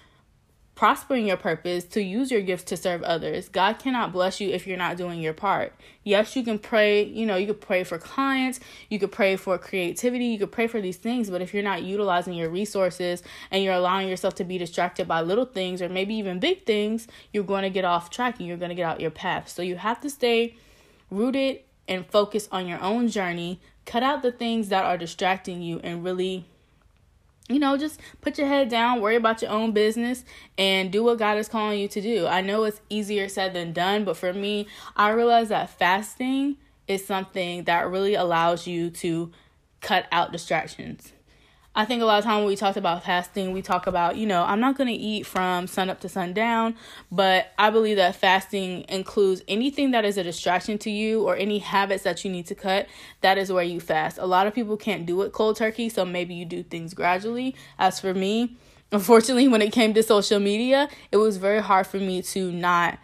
prosper 0.75 1.15
in 1.15 1.25
your 1.25 1.37
purpose, 1.37 1.85
to 1.85 2.01
use 2.01 2.29
your 2.29 2.41
gifts 2.41 2.65
to 2.65 2.77
serve 2.77 3.01
others. 3.03 3.47
God 3.47 3.79
cannot 3.79 4.11
bless 4.11 4.41
you 4.41 4.49
if 4.49 4.67
you're 4.67 4.77
not 4.77 4.97
doing 4.97 5.21
your 5.21 5.33
part. 5.33 5.73
Yes, 6.03 6.35
you 6.35 6.43
can 6.43 6.59
pray, 6.59 7.01
you 7.03 7.25
know, 7.25 7.37
you 7.37 7.47
could 7.47 7.61
pray 7.61 7.85
for 7.85 7.97
clients, 7.97 8.59
you 8.89 8.99
could 8.99 9.11
pray 9.11 9.37
for 9.37 9.57
creativity, 9.57 10.25
you 10.25 10.37
could 10.37 10.51
pray 10.51 10.67
for 10.67 10.81
these 10.81 10.97
things, 10.97 11.29
but 11.29 11.41
if 11.41 11.53
you're 11.53 11.63
not 11.63 11.83
utilizing 11.83 12.33
your 12.33 12.49
resources 12.49 13.23
and 13.51 13.63
you're 13.63 13.73
allowing 13.73 14.09
yourself 14.09 14.35
to 14.35 14.43
be 14.43 14.57
distracted 14.57 15.07
by 15.07 15.21
little 15.21 15.45
things 15.45 15.81
or 15.81 15.87
maybe 15.87 16.13
even 16.15 16.39
big 16.39 16.65
things, 16.65 17.07
you're 17.31 17.45
going 17.45 17.63
to 17.63 17.69
get 17.69 17.85
off 17.85 18.09
track 18.09 18.39
and 18.39 18.47
you're 18.47 18.57
going 18.57 18.69
to 18.69 18.75
get 18.75 18.85
out 18.85 18.99
your 18.99 19.11
path. 19.11 19.47
So 19.47 19.61
you 19.61 19.77
have 19.77 20.01
to 20.01 20.09
stay 20.09 20.57
rooted 21.09 21.61
and 21.87 22.05
focus 22.07 22.47
on 22.51 22.67
your 22.67 22.81
own 22.81 23.07
journey. 23.07 23.59
Cut 23.85 24.03
out 24.03 24.21
the 24.21 24.31
things 24.31 24.69
that 24.69 24.85
are 24.85 24.97
distracting 24.97 25.61
you 25.61 25.79
and 25.83 26.03
really, 26.03 26.45
you 27.47 27.59
know, 27.59 27.77
just 27.77 27.99
put 28.21 28.37
your 28.37 28.47
head 28.47 28.69
down, 28.69 29.01
worry 29.01 29.15
about 29.15 29.41
your 29.41 29.51
own 29.51 29.71
business, 29.71 30.25
and 30.57 30.91
do 30.91 31.03
what 31.03 31.19
God 31.19 31.37
is 31.37 31.47
calling 31.47 31.79
you 31.79 31.87
to 31.89 32.01
do. 32.01 32.25
I 32.25 32.41
know 32.41 32.63
it's 32.63 32.81
easier 32.89 33.29
said 33.29 33.53
than 33.53 33.73
done, 33.73 34.03
but 34.03 34.17
for 34.17 34.33
me, 34.33 34.67
I 34.95 35.09
realize 35.11 35.49
that 35.49 35.69
fasting 35.69 36.57
is 36.87 37.05
something 37.05 37.63
that 37.65 37.89
really 37.89 38.15
allows 38.15 38.67
you 38.67 38.89
to 38.89 39.31
cut 39.81 40.07
out 40.11 40.31
distractions. 40.31 41.11
I 41.77 41.83
think 41.83 42.01
a 42.01 42.05
lot 42.05 42.19
of 42.19 42.23
time 42.23 42.37
when 42.37 42.47
we 42.47 42.55
talked 42.55 42.77
about 42.77 43.03
fasting, 43.03 43.51
we 43.51 43.61
talk 43.61 43.85
about, 43.85 44.15
you 44.15 44.25
know, 44.25 44.43
I'm 44.43 44.61
not 44.61 44.77
going 44.77 44.87
to 44.87 44.93
eat 44.93 45.25
from 45.25 45.67
sun 45.67 45.89
up 45.89 45.99
to 46.01 46.09
sundown, 46.09 46.75
but 47.11 47.51
I 47.57 47.69
believe 47.69 47.97
that 47.97 48.15
fasting 48.15 48.85
includes 48.87 49.41
anything 49.49 49.91
that 49.91 50.05
is 50.05 50.17
a 50.17 50.23
distraction 50.23 50.77
to 50.79 50.89
you 50.89 51.23
or 51.23 51.35
any 51.35 51.59
habits 51.59 52.03
that 52.03 52.23
you 52.23 52.31
need 52.31 52.45
to 52.47 52.55
cut. 52.55 52.87
That 53.19 53.37
is 53.37 53.51
where 53.51 53.63
you 53.63 53.81
fast. 53.81 54.17
A 54.17 54.25
lot 54.25 54.47
of 54.47 54.55
people 54.55 54.77
can't 54.77 55.05
do 55.05 55.21
it 55.23 55.33
cold 55.33 55.57
turkey, 55.57 55.89
so 55.89 56.05
maybe 56.05 56.33
you 56.33 56.45
do 56.45 56.63
things 56.63 56.93
gradually. 56.93 57.53
As 57.77 57.99
for 57.99 58.13
me, 58.13 58.55
unfortunately, 58.93 59.47
when 59.49 59.61
it 59.61 59.73
came 59.73 59.93
to 59.95 60.03
social 60.03 60.39
media, 60.39 60.87
it 61.11 61.17
was 61.17 61.35
very 61.35 61.61
hard 61.61 61.87
for 61.87 61.97
me 61.97 62.21
to 62.21 62.51
not 62.53 62.99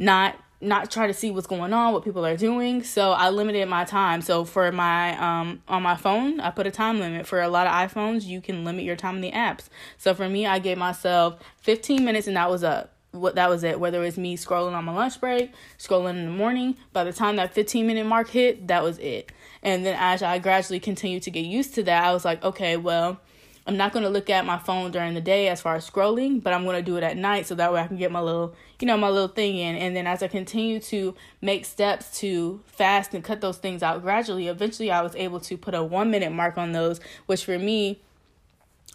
not 0.00 0.36
not 0.60 0.90
try 0.90 1.06
to 1.06 1.14
see 1.14 1.30
what's 1.30 1.46
going 1.46 1.72
on, 1.72 1.92
what 1.92 2.04
people 2.04 2.26
are 2.26 2.36
doing. 2.36 2.82
So 2.82 3.12
I 3.12 3.30
limited 3.30 3.68
my 3.68 3.84
time. 3.84 4.22
So 4.22 4.44
for 4.44 4.72
my 4.72 5.16
um 5.18 5.62
on 5.68 5.82
my 5.82 5.96
phone, 5.96 6.40
I 6.40 6.50
put 6.50 6.66
a 6.66 6.70
time 6.70 6.98
limit. 6.98 7.26
For 7.26 7.40
a 7.40 7.48
lot 7.48 7.66
of 7.66 7.72
iPhones, 7.72 8.24
you 8.24 8.40
can 8.40 8.64
limit 8.64 8.84
your 8.84 8.96
time 8.96 9.16
in 9.16 9.20
the 9.20 9.32
apps. 9.32 9.68
So 9.96 10.14
for 10.14 10.28
me, 10.28 10.46
I 10.46 10.58
gave 10.58 10.78
myself 10.78 11.38
15 11.62 12.04
minutes 12.04 12.26
and 12.26 12.36
that 12.36 12.50
was 12.50 12.64
up. 12.64 12.92
What 13.12 13.36
that 13.36 13.48
was 13.48 13.64
it. 13.64 13.80
Whether 13.80 14.02
it 14.02 14.06
was 14.06 14.18
me 14.18 14.36
scrolling 14.36 14.74
on 14.74 14.84
my 14.84 14.92
lunch 14.92 15.20
break, 15.20 15.52
scrolling 15.78 16.18
in 16.18 16.26
the 16.26 16.32
morning, 16.32 16.76
by 16.92 17.04
the 17.04 17.12
time 17.12 17.36
that 17.36 17.54
15 17.54 17.86
minute 17.86 18.04
mark 18.04 18.28
hit, 18.28 18.66
that 18.68 18.82
was 18.82 18.98
it. 18.98 19.32
And 19.62 19.86
then 19.86 19.96
as 19.98 20.22
I 20.22 20.38
gradually 20.38 20.80
continued 20.80 21.22
to 21.22 21.30
get 21.30 21.44
used 21.44 21.74
to 21.76 21.82
that, 21.84 22.04
I 22.04 22.12
was 22.12 22.24
like, 22.24 22.42
okay, 22.44 22.76
well, 22.76 23.20
I'm 23.68 23.76
not 23.76 23.92
going 23.92 24.02
to 24.02 24.08
look 24.08 24.30
at 24.30 24.46
my 24.46 24.56
phone 24.56 24.92
during 24.92 25.12
the 25.12 25.20
day 25.20 25.48
as 25.48 25.60
far 25.60 25.74
as 25.74 25.88
scrolling, 25.88 26.42
but 26.42 26.54
I'm 26.54 26.64
going 26.64 26.76
to 26.76 26.82
do 26.82 26.96
it 26.96 27.02
at 27.02 27.18
night 27.18 27.46
so 27.46 27.54
that 27.56 27.70
way 27.70 27.82
I 27.82 27.86
can 27.86 27.98
get 27.98 28.10
my 28.10 28.20
little, 28.20 28.54
you 28.80 28.86
know, 28.86 28.96
my 28.96 29.10
little 29.10 29.28
thing 29.28 29.58
in. 29.58 29.76
And 29.76 29.94
then 29.94 30.06
as 30.06 30.22
I 30.22 30.28
continue 30.28 30.80
to 30.80 31.14
make 31.42 31.66
steps 31.66 32.18
to 32.20 32.62
fast 32.64 33.12
and 33.12 33.22
cut 33.22 33.42
those 33.42 33.58
things 33.58 33.82
out 33.82 34.00
gradually, 34.00 34.48
eventually 34.48 34.90
I 34.90 35.02
was 35.02 35.14
able 35.16 35.38
to 35.40 35.58
put 35.58 35.74
a 35.74 35.84
one 35.84 36.10
minute 36.10 36.32
mark 36.32 36.56
on 36.56 36.72
those, 36.72 36.98
which 37.26 37.44
for 37.44 37.58
me, 37.58 38.00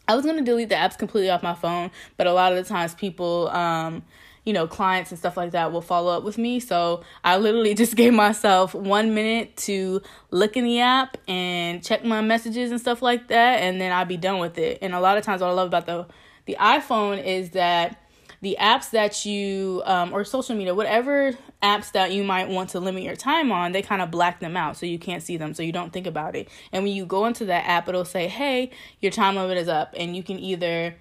I 0.08 0.16
was 0.16 0.26
going 0.26 0.38
to 0.38 0.44
delete 0.44 0.70
the 0.70 0.76
apps 0.76 0.98
completely 0.98 1.30
off 1.30 1.44
my 1.44 1.54
phone, 1.54 1.92
but 2.18 2.26
a 2.26 2.34
lot 2.34 2.52
of 2.52 2.58
the 2.58 2.68
times 2.68 2.96
people, 2.96 3.50
um, 3.50 4.02
you 4.46 4.54
know, 4.54 4.68
clients 4.68 5.12
and 5.12 5.20
stuff 5.20 5.38
like 5.38 5.52
that 5.52 5.72
will 5.72 5.82
follow 5.82 6.16
up 6.16 6.24
with 6.24 6.38
me. 6.38 6.60
So 6.60 7.04
I 7.24 7.38
literally 7.38 7.74
just 7.84 7.96
gave 7.96 8.14
myself 8.14 8.74
one 8.74 9.14
minute 9.14 9.56
to 9.58 10.02
look 10.32 10.58
in 10.58 10.64
the 10.66 10.80
app 10.80 11.18
and 11.28 11.84
check 11.84 12.04
my 12.04 12.22
messages 12.22 12.72
and 12.72 12.80
stuff 12.80 13.02
like 13.02 13.28
that, 13.30 13.62
and 13.62 13.80
then 13.80 13.92
I'll 13.92 14.06
be 14.06 14.18
done 14.18 14.40
with 14.40 14.58
it. 14.58 14.80
And 14.82 14.94
a 14.94 15.00
lot 15.00 15.18
of 15.18 15.24
times, 15.24 15.42
what 15.42 15.50
I 15.50 15.54
love 15.54 15.68
about 15.68 15.86
the 15.86 16.08
the 16.46 16.58
iPhone 16.60 17.24
is 17.24 17.52
that 17.52 18.00
the 18.44 18.58
apps 18.60 18.92
that 18.92 19.26
you 19.26 19.82
um, 19.86 20.12
or 20.14 20.26
social 20.26 20.54
media 20.56 20.76
whatever 20.76 21.32
apps 21.64 21.94
that 21.94 22.12
you 22.12 22.26
might 22.26 22.50
want 22.50 22.70
to 22.70 22.80
limit 22.82 23.02
your 23.02 23.16
time 23.16 23.54
on 23.54 23.72
they 23.72 23.82
kind 23.82 24.02
of 24.02 24.12
black 24.12 24.42
them 24.42 24.58
out 24.58 24.76
so 24.76 24.86
you 24.86 25.00
can't 25.00 25.24
see 25.24 25.38
them 25.38 25.54
so 25.54 25.64
you 25.64 25.72
don't 25.72 25.94
think 25.94 26.06
about 26.06 26.36
it 26.36 26.50
and 26.74 26.84
when 26.84 26.94
you 26.94 27.06
go 27.06 27.26
into 27.26 27.46
that 27.46 27.66
app 27.66 27.88
it'll 27.88 28.04
say 28.04 28.28
hey 28.28 28.70
your 29.00 29.14
time 29.14 29.36
limit 29.38 29.58
is 29.58 29.70
up 29.70 29.94
and 29.96 30.14
you 30.16 30.22
can 30.22 30.38
either 30.38 30.94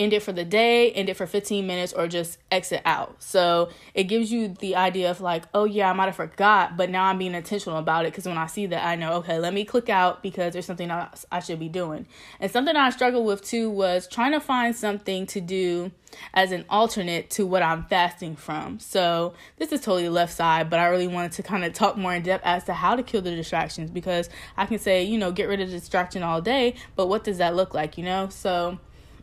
end 0.00 0.14
it 0.14 0.22
for 0.22 0.32
the 0.32 0.44
day, 0.44 0.90
end 0.92 1.10
it 1.10 1.16
for 1.16 1.26
15 1.26 1.66
minutes, 1.66 1.92
or 1.92 2.08
just 2.08 2.38
exit 2.50 2.80
out. 2.86 3.22
So 3.22 3.68
it 3.94 4.04
gives 4.04 4.32
you 4.32 4.48
the 4.48 4.74
idea 4.74 5.10
of 5.10 5.20
like, 5.20 5.44
oh 5.52 5.64
yeah, 5.64 5.90
I 5.90 5.92
might 5.92 6.06
have 6.06 6.16
forgot, 6.16 6.76
but 6.76 6.88
now 6.88 7.04
I'm 7.04 7.18
being 7.18 7.34
intentional 7.34 7.78
about 7.78 8.06
it 8.06 8.12
because 8.12 8.24
when 8.26 8.38
I 8.38 8.46
see 8.46 8.66
that, 8.66 8.84
I 8.84 8.96
know, 8.96 9.12
okay, 9.14 9.38
let 9.38 9.52
me 9.52 9.64
click 9.64 9.90
out 9.90 10.22
because 10.22 10.54
there's 10.54 10.64
something 10.64 10.90
else 10.90 11.26
I 11.30 11.40
should 11.40 11.60
be 11.60 11.68
doing. 11.68 12.06
And 12.40 12.50
something 12.50 12.74
I 12.74 12.88
struggled 12.90 13.26
with 13.26 13.44
too 13.44 13.68
was 13.68 14.08
trying 14.08 14.32
to 14.32 14.40
find 14.40 14.74
something 14.74 15.26
to 15.26 15.40
do 15.40 15.92
as 16.34 16.50
an 16.50 16.64
alternate 16.68 17.30
to 17.30 17.46
what 17.46 17.62
I'm 17.62 17.84
fasting 17.84 18.36
from. 18.36 18.80
So 18.80 19.34
this 19.58 19.70
is 19.70 19.82
totally 19.82 20.08
left 20.08 20.32
side, 20.32 20.70
but 20.70 20.80
I 20.80 20.86
really 20.86 21.06
wanted 21.08 21.32
to 21.32 21.42
kind 21.42 21.62
of 21.62 21.74
talk 21.74 21.96
more 21.98 22.14
in 22.14 22.22
depth 22.22 22.44
as 22.44 22.64
to 22.64 22.72
how 22.72 22.96
to 22.96 23.02
kill 23.02 23.20
the 23.20 23.36
distractions 23.36 23.90
because 23.90 24.30
I 24.56 24.64
can 24.64 24.78
say, 24.78 25.04
you 25.04 25.18
know, 25.18 25.30
get 25.30 25.46
rid 25.46 25.60
of 25.60 25.70
the 25.70 25.78
distraction 25.78 26.22
all 26.22 26.40
day, 26.40 26.74
but 26.96 27.08
what 27.08 27.22
does 27.22 27.38
that 27.38 27.54
look 27.54 27.74
like, 27.74 27.98
you 27.98 28.04
know? 28.04 28.28
So 28.30 28.78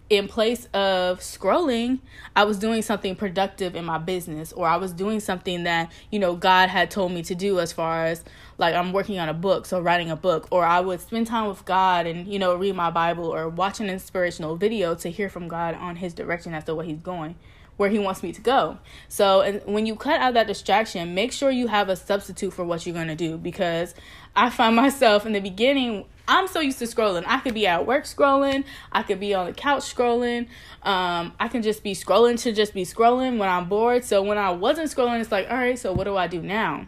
in 0.10 0.28
place 0.28 0.66
of 0.74 1.20
scrolling, 1.20 2.00
I 2.36 2.46
was 2.46 2.58
doing 2.58 2.82
something 2.82 3.16
productive 3.16 3.76
in 3.76 3.84
my 3.84 3.98
business 3.98 4.54
or 4.54 4.68
I 4.68 4.78
was 4.78 4.94
doing 4.94 5.20
something 5.20 5.64
that, 5.64 5.92
you 6.12 6.20
know, 6.20 6.36
God 6.36 6.70
had 6.70 6.90
told 6.90 7.12
me 7.12 7.24
to 7.24 7.36
do 7.36 7.60
as 7.60 7.74
far 7.74 8.06
as 8.06 8.24
like 8.58 8.74
I'm 8.74 8.94
working 8.94 9.20
on 9.20 9.30
a 9.30 9.34
book, 9.34 9.66
so 9.66 9.80
writing 9.82 10.10
a 10.10 10.16
book, 10.16 10.48
or 10.50 10.66
I 10.66 10.80
would 10.80 11.02
spend 11.02 11.28
time 11.28 11.48
with 11.48 11.66
God 11.66 12.08
and, 12.08 12.28
you 12.28 12.40
know, 12.40 12.56
read 12.56 12.76
my 12.76 12.90
Bible 12.90 13.26
or 13.26 13.50
watch 13.50 13.80
an 13.80 13.90
inspirational 13.90 14.56
video 14.56 14.96
to 14.96 15.10
hear 15.10 15.30
from 15.30 15.48
God 15.48 15.76
on 15.76 15.98
his 15.98 16.14
direction 16.14 16.54
as 16.54 16.64
to 16.66 16.76
what 16.76 16.86
he's 16.86 17.00
going 17.00 17.36
where 17.78 17.90
he 17.90 18.00
wants 18.00 18.24
me 18.24 18.34
to 18.34 18.42
go. 18.42 18.80
So, 19.08 19.42
and 19.42 19.62
when 19.66 19.86
you 19.86 19.96
cut 19.96 20.20
out 20.20 20.34
that 20.34 20.48
distraction, 20.48 21.14
make 21.14 21.32
sure 21.32 21.52
you 21.52 21.68
have 21.68 21.90
a 21.90 21.96
substitute 21.96 22.52
for 22.52 22.66
what 22.66 22.86
you're 22.86 22.96
going 22.96 23.08
to 23.08 23.16
do 23.16 23.38
because 23.38 23.94
I 24.36 24.50
find 24.50 24.76
myself 24.86 25.26
in 25.26 25.34
the 25.34 25.40
beginning 25.40 26.06
I'm 26.28 26.48
so 26.48 26.60
used 26.60 26.80
to 26.80 26.86
scrolling. 26.86 27.24
I 27.26 27.40
could 27.40 27.54
be 27.54 27.68
at 27.68 27.86
work 27.86 28.04
scrolling. 28.04 28.66
I 28.92 29.04
could 29.04 29.20
be 29.20 29.34
on 29.34 29.46
the 29.46 29.54
couch 29.54 29.84
scrolling. 29.84 30.48
Um, 30.84 31.34
I 31.40 31.48
can 31.48 31.62
just 31.62 31.84
be 31.84 31.94
scrolling 31.94 32.40
to 32.42 32.52
just 32.52 32.74
be 32.74 32.84
scrolling 32.84 33.38
when 33.38 33.48
I'm 33.48 33.70
bored. 33.70 34.04
So 34.04 34.22
when 34.22 34.38
I 34.38 34.52
wasn't 34.52 34.90
scrolling, 34.90 35.22
it's 35.22 35.32
like, 35.32 35.50
all 35.50 35.58
right, 35.58 35.80
so 35.80 35.94
what 35.94 36.04
do 36.04 36.18
I 36.18 36.28
do 36.28 36.42
now? 36.42 36.88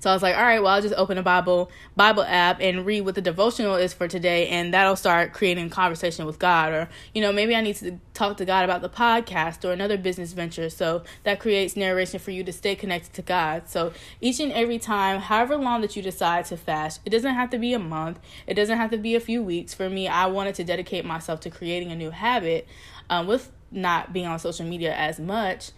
So 0.00 0.08
I 0.08 0.14
was 0.14 0.22
like, 0.22 0.34
all 0.34 0.42
right, 0.42 0.62
well, 0.62 0.72
I'll 0.72 0.82
just 0.82 0.94
open 0.94 1.18
a 1.18 1.22
Bible 1.22 1.70
Bible 1.94 2.24
app 2.24 2.60
and 2.60 2.86
read 2.86 3.02
what 3.02 3.14
the 3.14 3.20
devotional 3.20 3.76
is 3.76 3.92
for 3.92 4.08
today, 4.08 4.48
and 4.48 4.72
that'll 4.72 4.96
start 4.96 5.34
creating 5.34 5.68
conversation 5.68 6.24
with 6.24 6.38
God. 6.38 6.72
Or 6.72 6.88
you 7.14 7.20
know, 7.20 7.32
maybe 7.32 7.54
I 7.54 7.60
need 7.60 7.76
to 7.76 8.00
talk 8.14 8.38
to 8.38 8.46
God 8.46 8.64
about 8.64 8.80
the 8.80 8.88
podcast 8.88 9.64
or 9.64 9.72
another 9.72 9.98
business 9.98 10.32
venture. 10.32 10.70
So 10.70 11.04
that 11.24 11.38
creates 11.38 11.76
narration 11.76 12.18
for 12.18 12.30
you 12.30 12.42
to 12.44 12.52
stay 12.52 12.74
connected 12.74 13.12
to 13.12 13.22
God. 13.22 13.68
So 13.68 13.92
each 14.22 14.40
and 14.40 14.52
every 14.52 14.78
time, 14.78 15.20
however 15.20 15.56
long 15.56 15.82
that 15.82 15.94
you 15.96 16.02
decide 16.02 16.46
to 16.46 16.56
fast, 16.56 17.00
it 17.04 17.10
doesn't 17.10 17.34
have 17.34 17.50
to 17.50 17.58
be 17.58 17.74
a 17.74 17.78
month. 17.78 18.18
It 18.46 18.54
doesn't 18.54 18.78
have 18.78 18.90
to 18.92 18.98
be 18.98 19.14
a 19.14 19.20
few 19.20 19.42
weeks. 19.42 19.74
For 19.74 19.90
me, 19.90 20.08
I 20.08 20.26
wanted 20.26 20.54
to 20.56 20.64
dedicate 20.64 21.04
myself 21.04 21.40
to 21.40 21.50
creating 21.50 21.92
a 21.92 21.96
new 21.96 22.10
habit 22.10 22.66
um, 23.10 23.26
with 23.26 23.52
not 23.70 24.14
being 24.14 24.26
on 24.26 24.38
social 24.38 24.64
media 24.66 24.94
as 24.94 25.20
much. 25.20 25.72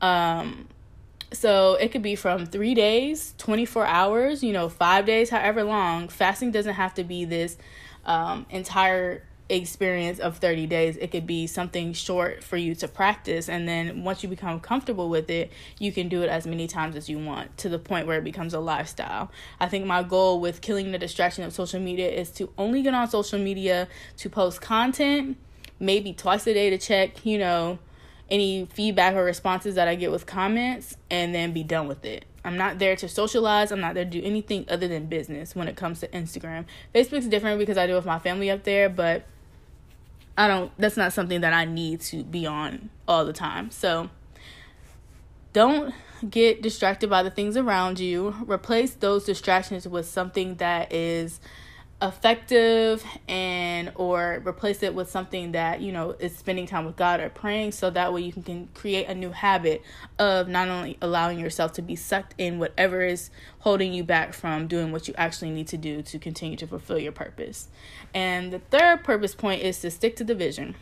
Um, 0.00 0.68
so 1.34 1.74
it 1.74 1.92
could 1.92 2.02
be 2.02 2.14
from 2.14 2.46
three 2.46 2.74
days, 2.74 3.34
24 3.38 3.86
hours, 3.86 4.42
you 4.42 4.52
know, 4.52 4.68
five 4.68 5.06
days, 5.06 5.30
however 5.30 5.64
long. 5.64 6.08
Fasting 6.08 6.50
doesn't 6.50 6.74
have 6.74 6.94
to 6.94 7.04
be 7.04 7.24
this 7.24 7.58
um, 8.04 8.46
entire 8.50 9.22
experience 9.48 10.18
of 10.18 10.38
30 10.38 10.66
days. 10.66 10.96
It 10.96 11.10
could 11.10 11.26
be 11.26 11.46
something 11.46 11.92
short 11.92 12.42
for 12.42 12.56
you 12.56 12.74
to 12.76 12.88
practice. 12.88 13.48
And 13.48 13.68
then 13.68 14.04
once 14.04 14.22
you 14.22 14.28
become 14.28 14.60
comfortable 14.60 15.08
with 15.08 15.28
it, 15.30 15.52
you 15.78 15.92
can 15.92 16.08
do 16.08 16.22
it 16.22 16.28
as 16.28 16.46
many 16.46 16.66
times 16.66 16.96
as 16.96 17.08
you 17.08 17.18
want 17.18 17.56
to 17.58 17.68
the 17.68 17.78
point 17.78 18.06
where 18.06 18.18
it 18.18 18.24
becomes 18.24 18.54
a 18.54 18.60
lifestyle. 18.60 19.30
I 19.60 19.68
think 19.68 19.86
my 19.86 20.02
goal 20.02 20.40
with 20.40 20.60
killing 20.60 20.92
the 20.92 20.98
distraction 20.98 21.44
of 21.44 21.52
social 21.52 21.80
media 21.80 22.10
is 22.10 22.30
to 22.32 22.50
only 22.56 22.82
get 22.82 22.94
on 22.94 23.08
social 23.08 23.38
media 23.38 23.88
to 24.18 24.30
post 24.30 24.60
content, 24.60 25.36
maybe 25.78 26.12
twice 26.12 26.46
a 26.46 26.54
day 26.54 26.70
to 26.70 26.78
check, 26.78 27.26
you 27.26 27.38
know, 27.38 27.78
any 28.30 28.66
feedback 28.66 29.14
or 29.14 29.24
responses 29.24 29.74
that 29.74 29.88
I 29.88 29.94
get 29.94 30.10
with 30.10 30.26
comments 30.26 30.96
and 31.10 31.34
then 31.34 31.52
be 31.52 31.62
done 31.62 31.88
with 31.88 32.04
it. 32.04 32.24
I'm 32.44 32.56
not 32.56 32.78
there 32.78 32.94
to 32.96 33.08
socialize. 33.08 33.72
I'm 33.72 33.80
not 33.80 33.94
there 33.94 34.04
to 34.04 34.10
do 34.10 34.22
anything 34.22 34.66
other 34.68 34.86
than 34.86 35.06
business 35.06 35.56
when 35.56 35.66
it 35.66 35.76
comes 35.76 36.00
to 36.00 36.08
Instagram. 36.08 36.66
Facebook's 36.94 37.26
different 37.26 37.58
because 37.58 37.78
I 37.78 37.86
do 37.86 37.94
with 37.94 38.04
my 38.04 38.18
family 38.18 38.50
up 38.50 38.64
there, 38.64 38.88
but 38.88 39.24
I 40.36 40.48
don't 40.48 40.72
that's 40.78 40.96
not 40.96 41.12
something 41.12 41.40
that 41.42 41.52
I 41.52 41.64
need 41.64 42.00
to 42.02 42.22
be 42.22 42.46
on 42.46 42.90
all 43.08 43.24
the 43.24 43.32
time. 43.32 43.70
So 43.70 44.10
don't 45.52 45.94
get 46.28 46.60
distracted 46.60 47.08
by 47.08 47.22
the 47.22 47.30
things 47.30 47.56
around 47.56 47.98
you. 47.98 48.34
Replace 48.46 48.94
those 48.94 49.24
distractions 49.24 49.86
with 49.86 50.06
something 50.06 50.56
that 50.56 50.92
is 50.92 51.40
effective 52.02 53.04
and 53.28 53.92
or 53.94 54.42
replace 54.46 54.82
it 54.82 54.94
with 54.94 55.08
something 55.08 55.52
that 55.52 55.80
you 55.80 55.92
know 55.92 56.10
is 56.18 56.36
spending 56.36 56.66
time 56.66 56.84
with 56.84 56.96
god 56.96 57.20
or 57.20 57.28
praying 57.30 57.70
so 57.72 57.88
that 57.88 58.12
way 58.12 58.20
you 58.20 58.32
can, 58.32 58.42
can 58.42 58.68
create 58.74 59.06
a 59.06 59.14
new 59.14 59.30
habit 59.30 59.80
of 60.18 60.48
not 60.48 60.68
only 60.68 60.98
allowing 61.00 61.38
yourself 61.38 61.72
to 61.72 61.80
be 61.80 61.96
sucked 61.96 62.34
in 62.36 62.58
whatever 62.58 63.02
is 63.02 63.30
holding 63.60 63.94
you 63.94 64.04
back 64.04 64.34
from 64.34 64.66
doing 64.66 64.92
what 64.92 65.08
you 65.08 65.14
actually 65.16 65.50
need 65.50 65.68
to 65.68 65.78
do 65.78 66.02
to 66.02 66.18
continue 66.18 66.56
to 66.56 66.66
fulfill 66.66 66.98
your 66.98 67.12
purpose. 67.12 67.68
And 68.12 68.52
the 68.52 68.58
third 68.58 69.04
purpose 69.04 69.34
point 69.34 69.62
is 69.62 69.80
to 69.80 69.90
stick 69.90 70.16
to 70.16 70.24
the 70.24 70.34
vision. 70.34 70.74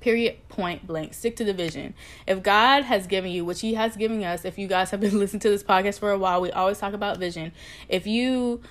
Period 0.00 0.36
point 0.48 0.86
blank. 0.86 1.14
Stick 1.14 1.36
to 1.36 1.44
the 1.44 1.52
vision. 1.52 1.94
If 2.26 2.42
god 2.42 2.84
has 2.84 3.06
given 3.06 3.30
you 3.30 3.44
which 3.44 3.60
he 3.60 3.74
has 3.74 3.96
given 3.96 4.22
us 4.24 4.44
if 4.44 4.58
you 4.58 4.66
guys 4.66 4.90
have 4.90 5.00
been 5.00 5.18
listening 5.18 5.40
to 5.40 5.50
this 5.50 5.62
podcast 5.62 5.98
for 5.98 6.10
a 6.10 6.18
while 6.18 6.40
we 6.40 6.50
always 6.50 6.78
talk 6.78 6.94
about 6.94 7.18
vision. 7.18 7.52
If 7.88 8.06
you 8.06 8.62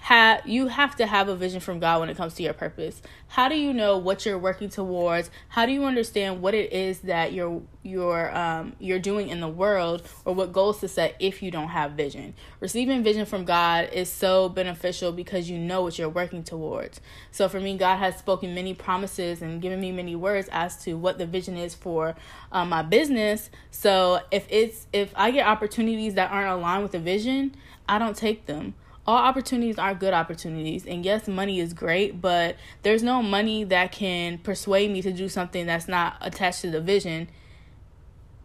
have 0.00 0.46
you 0.46 0.68
have 0.68 0.96
to 0.96 1.06
have 1.06 1.28
a 1.28 1.36
vision 1.36 1.60
from 1.60 1.80
God 1.80 2.00
when 2.00 2.08
it 2.08 2.16
comes 2.16 2.34
to 2.34 2.42
your 2.42 2.52
purpose. 2.52 3.02
How 3.26 3.48
do 3.48 3.56
you 3.56 3.72
know 3.72 3.98
what 3.98 4.24
you're 4.24 4.38
working 4.38 4.68
towards? 4.68 5.30
How 5.48 5.66
do 5.66 5.72
you 5.72 5.84
understand 5.84 6.40
what 6.40 6.54
it 6.54 6.72
is 6.72 7.00
that 7.00 7.32
you're 7.32 7.60
you're 7.82 8.34
um 8.36 8.74
you're 8.78 9.00
doing 9.00 9.28
in 9.28 9.40
the 9.40 9.48
world 9.48 10.08
or 10.24 10.34
what 10.34 10.52
goals 10.52 10.80
to 10.80 10.88
set 10.88 11.16
if 11.18 11.42
you 11.42 11.50
don't 11.50 11.68
have 11.68 11.92
vision? 11.92 12.34
Receiving 12.60 13.02
vision 13.02 13.26
from 13.26 13.44
God 13.44 13.90
is 13.92 14.10
so 14.10 14.48
beneficial 14.48 15.10
because 15.12 15.50
you 15.50 15.58
know 15.58 15.82
what 15.82 15.98
you're 15.98 16.08
working 16.08 16.44
towards. 16.44 17.00
So 17.32 17.48
for 17.48 17.60
me, 17.60 17.76
God 17.76 17.96
has 17.96 18.16
spoken 18.16 18.54
many 18.54 18.74
promises 18.74 19.42
and 19.42 19.60
given 19.60 19.80
me 19.80 19.90
many 19.90 20.14
words 20.14 20.48
as 20.52 20.76
to 20.84 20.94
what 20.94 21.18
the 21.18 21.26
vision 21.26 21.56
is 21.56 21.74
for 21.74 22.14
um, 22.52 22.68
my 22.68 22.82
business. 22.82 23.50
So 23.72 24.20
if 24.30 24.46
it's 24.48 24.86
if 24.92 25.12
I 25.16 25.32
get 25.32 25.46
opportunities 25.46 26.14
that 26.14 26.30
aren't 26.30 26.48
aligned 26.50 26.84
with 26.84 26.92
the 26.92 27.00
vision, 27.00 27.56
I 27.88 27.98
don't 27.98 28.16
take 28.16 28.46
them 28.46 28.74
all 29.08 29.16
opportunities 29.16 29.78
are 29.78 29.94
good 29.94 30.12
opportunities. 30.12 30.84
And 30.84 31.02
yes, 31.02 31.26
money 31.26 31.60
is 31.60 31.72
great, 31.72 32.20
but 32.20 32.56
there's 32.82 33.02
no 33.02 33.22
money 33.22 33.64
that 33.64 33.90
can 33.90 34.36
persuade 34.36 34.90
me 34.90 35.00
to 35.00 35.10
do 35.10 35.30
something 35.30 35.64
that's 35.64 35.88
not 35.88 36.18
attached 36.20 36.60
to 36.60 36.70
the 36.70 36.82
vision 36.82 37.28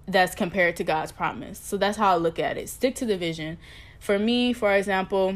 that's 0.07 0.33
compared 0.33 0.77
to 0.77 0.85
God's 0.85 1.11
promise. 1.11 1.59
So 1.59 1.75
that's 1.75 1.97
how 1.97 2.13
I 2.13 2.15
look 2.15 2.39
at 2.39 2.57
it. 2.57 2.69
Stick 2.69 2.95
to 2.95 3.05
the 3.05 3.17
vision. 3.17 3.57
For 3.99 4.17
me, 4.17 4.53
for 4.53 4.71
example, 4.71 5.35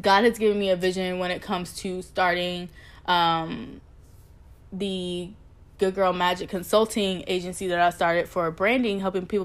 God 0.00 0.24
has 0.24 0.38
given 0.38 0.58
me 0.58 0.70
a 0.70 0.76
vision 0.76 1.18
when 1.18 1.30
it 1.30 1.42
comes 1.42 1.76
to 1.80 2.00
starting 2.00 2.70
um, 3.04 3.82
the 4.72 5.28
Good 5.76 5.94
Girl 5.94 6.14
Magic 6.14 6.48
consulting 6.48 7.24
agency 7.26 7.66
that 7.66 7.78
I 7.78 7.90
started 7.90 8.26
for 8.26 8.50
branding, 8.50 9.00
helping 9.00 9.26
people 9.26 9.44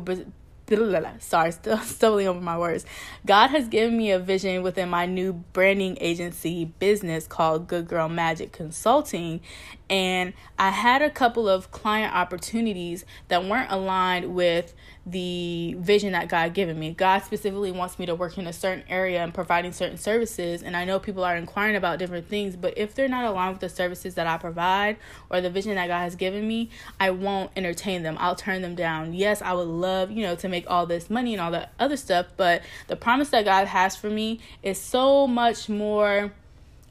sorry, 1.19 1.51
still 1.51 1.77
stumbling 1.79 2.27
over 2.27 2.39
my 2.39 2.57
words. 2.57 2.85
God 3.25 3.47
has 3.47 3.67
given 3.67 3.97
me 3.97 4.11
a 4.11 4.19
vision 4.19 4.63
within 4.63 4.89
my 4.89 5.05
new 5.05 5.33
branding 5.33 5.97
agency 5.99 6.65
business 6.65 7.27
called 7.27 7.67
Good 7.67 7.87
Girl 7.87 8.09
Magic 8.09 8.51
Consulting. 8.51 9.41
And 9.89 10.33
I 10.57 10.69
had 10.69 11.01
a 11.01 11.09
couple 11.09 11.49
of 11.49 11.71
client 11.71 12.13
opportunities 12.13 13.05
that 13.27 13.43
weren't 13.43 13.71
aligned 13.71 14.35
with 14.35 14.75
the 15.05 15.75
vision 15.79 16.11
that 16.11 16.29
God 16.29 16.53
given 16.53 16.77
me. 16.77 16.93
God 16.93 17.23
specifically 17.23 17.71
wants 17.71 17.97
me 17.97 18.05
to 18.05 18.13
work 18.13 18.37
in 18.37 18.45
a 18.45 18.53
certain 18.53 18.83
area 18.87 19.23
and 19.23 19.33
providing 19.33 19.71
certain 19.71 19.97
services. 19.97 20.61
And 20.61 20.77
I 20.77 20.85
know 20.85 20.99
people 20.99 21.23
are 21.23 21.35
inquiring 21.35 21.75
about 21.75 21.97
different 21.97 22.27
things, 22.27 22.55
but 22.55 22.77
if 22.77 22.93
they're 22.93 23.07
not 23.07 23.25
aligned 23.25 23.53
with 23.53 23.61
the 23.61 23.69
services 23.69 24.13
that 24.15 24.27
I 24.27 24.37
provide 24.37 24.97
or 25.31 25.41
the 25.41 25.49
vision 25.49 25.75
that 25.75 25.87
God 25.87 26.01
has 26.01 26.15
given 26.15 26.47
me, 26.47 26.69
I 26.99 27.09
won't 27.09 27.49
entertain 27.55 28.03
them. 28.03 28.15
I'll 28.19 28.35
turn 28.35 28.61
them 28.61 28.75
down. 28.75 29.13
Yes, 29.13 29.41
I 29.41 29.53
would 29.53 29.67
love, 29.67 30.11
you 30.11 30.21
know, 30.21 30.35
to 30.35 30.47
make 30.47 30.69
all 30.69 30.85
this 30.85 31.09
money 31.09 31.33
and 31.33 31.41
all 31.41 31.51
that 31.51 31.73
other 31.79 31.97
stuff, 31.97 32.27
but 32.37 32.61
the 32.87 32.95
promise 32.95 33.29
that 33.29 33.45
God 33.45 33.67
has 33.67 33.95
for 33.95 34.09
me 34.09 34.39
is 34.61 34.79
so 34.79 35.25
much 35.25 35.69
more 35.69 36.31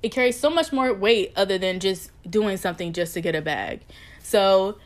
it 0.02 0.10
carries 0.10 0.38
so 0.38 0.50
much 0.50 0.72
more 0.72 0.92
weight 0.92 1.32
other 1.36 1.58
than 1.58 1.80
just 1.80 2.10
doing 2.28 2.56
something 2.56 2.92
just 2.92 3.14
to 3.14 3.20
get 3.20 3.34
a 3.34 3.42
bag. 3.42 3.80
So 4.22 4.78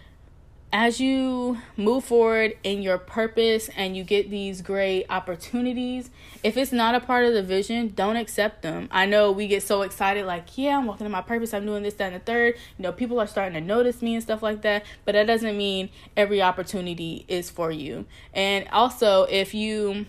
as 0.75 0.99
you 1.01 1.59
move 1.77 2.03
forward 2.03 2.57
in 2.65 2.81
your 2.81 2.97
purpose 2.97 3.69
and 3.77 3.95
you 3.95 4.03
get 4.05 4.31
these 4.31 4.63
great 4.63 5.05
opportunities, 5.11 6.11
if 6.43 6.57
it's 6.57 6.73
not 6.73 6.95
a 6.95 7.01
part 7.01 7.27
of 7.27 7.35
the 7.35 7.43
vision, 7.43 7.93
don't 7.95 8.17
accept 8.17 8.63
them. 8.63 8.89
I 8.91 9.05
know 9.05 9.33
we 9.33 9.49
get 9.49 9.63
so 9.63 9.83
excited, 9.83 10.25
like, 10.25 10.57
yeah, 10.57 10.79
I'm 10.79 10.87
walking 10.87 11.05
in 11.05 11.13
my 11.13 11.21
purpose, 11.21 11.53
I'm 11.53 11.67
doing 11.67 11.83
this, 11.83 11.95
that, 11.95 12.13
and 12.13 12.15
the 12.15 12.25
third. 12.25 12.55
You 12.79 12.85
know, 12.85 12.93
people 12.93 13.21
are 13.21 13.27
starting 13.27 13.53
to 13.53 13.61
notice 13.61 14.01
me 14.01 14.15
and 14.15 14.23
stuff 14.23 14.43
like 14.43 14.63
that, 14.63 14.87
but 15.05 15.13
that 15.13 15.27
doesn't 15.27 15.59
mean 15.59 15.91
every 16.17 16.41
opportunity 16.41 17.27
is 17.29 17.51
for 17.51 17.71
you. 17.71 18.07
And 18.33 18.67
also, 18.69 19.25
if 19.25 19.53
you 19.53 20.07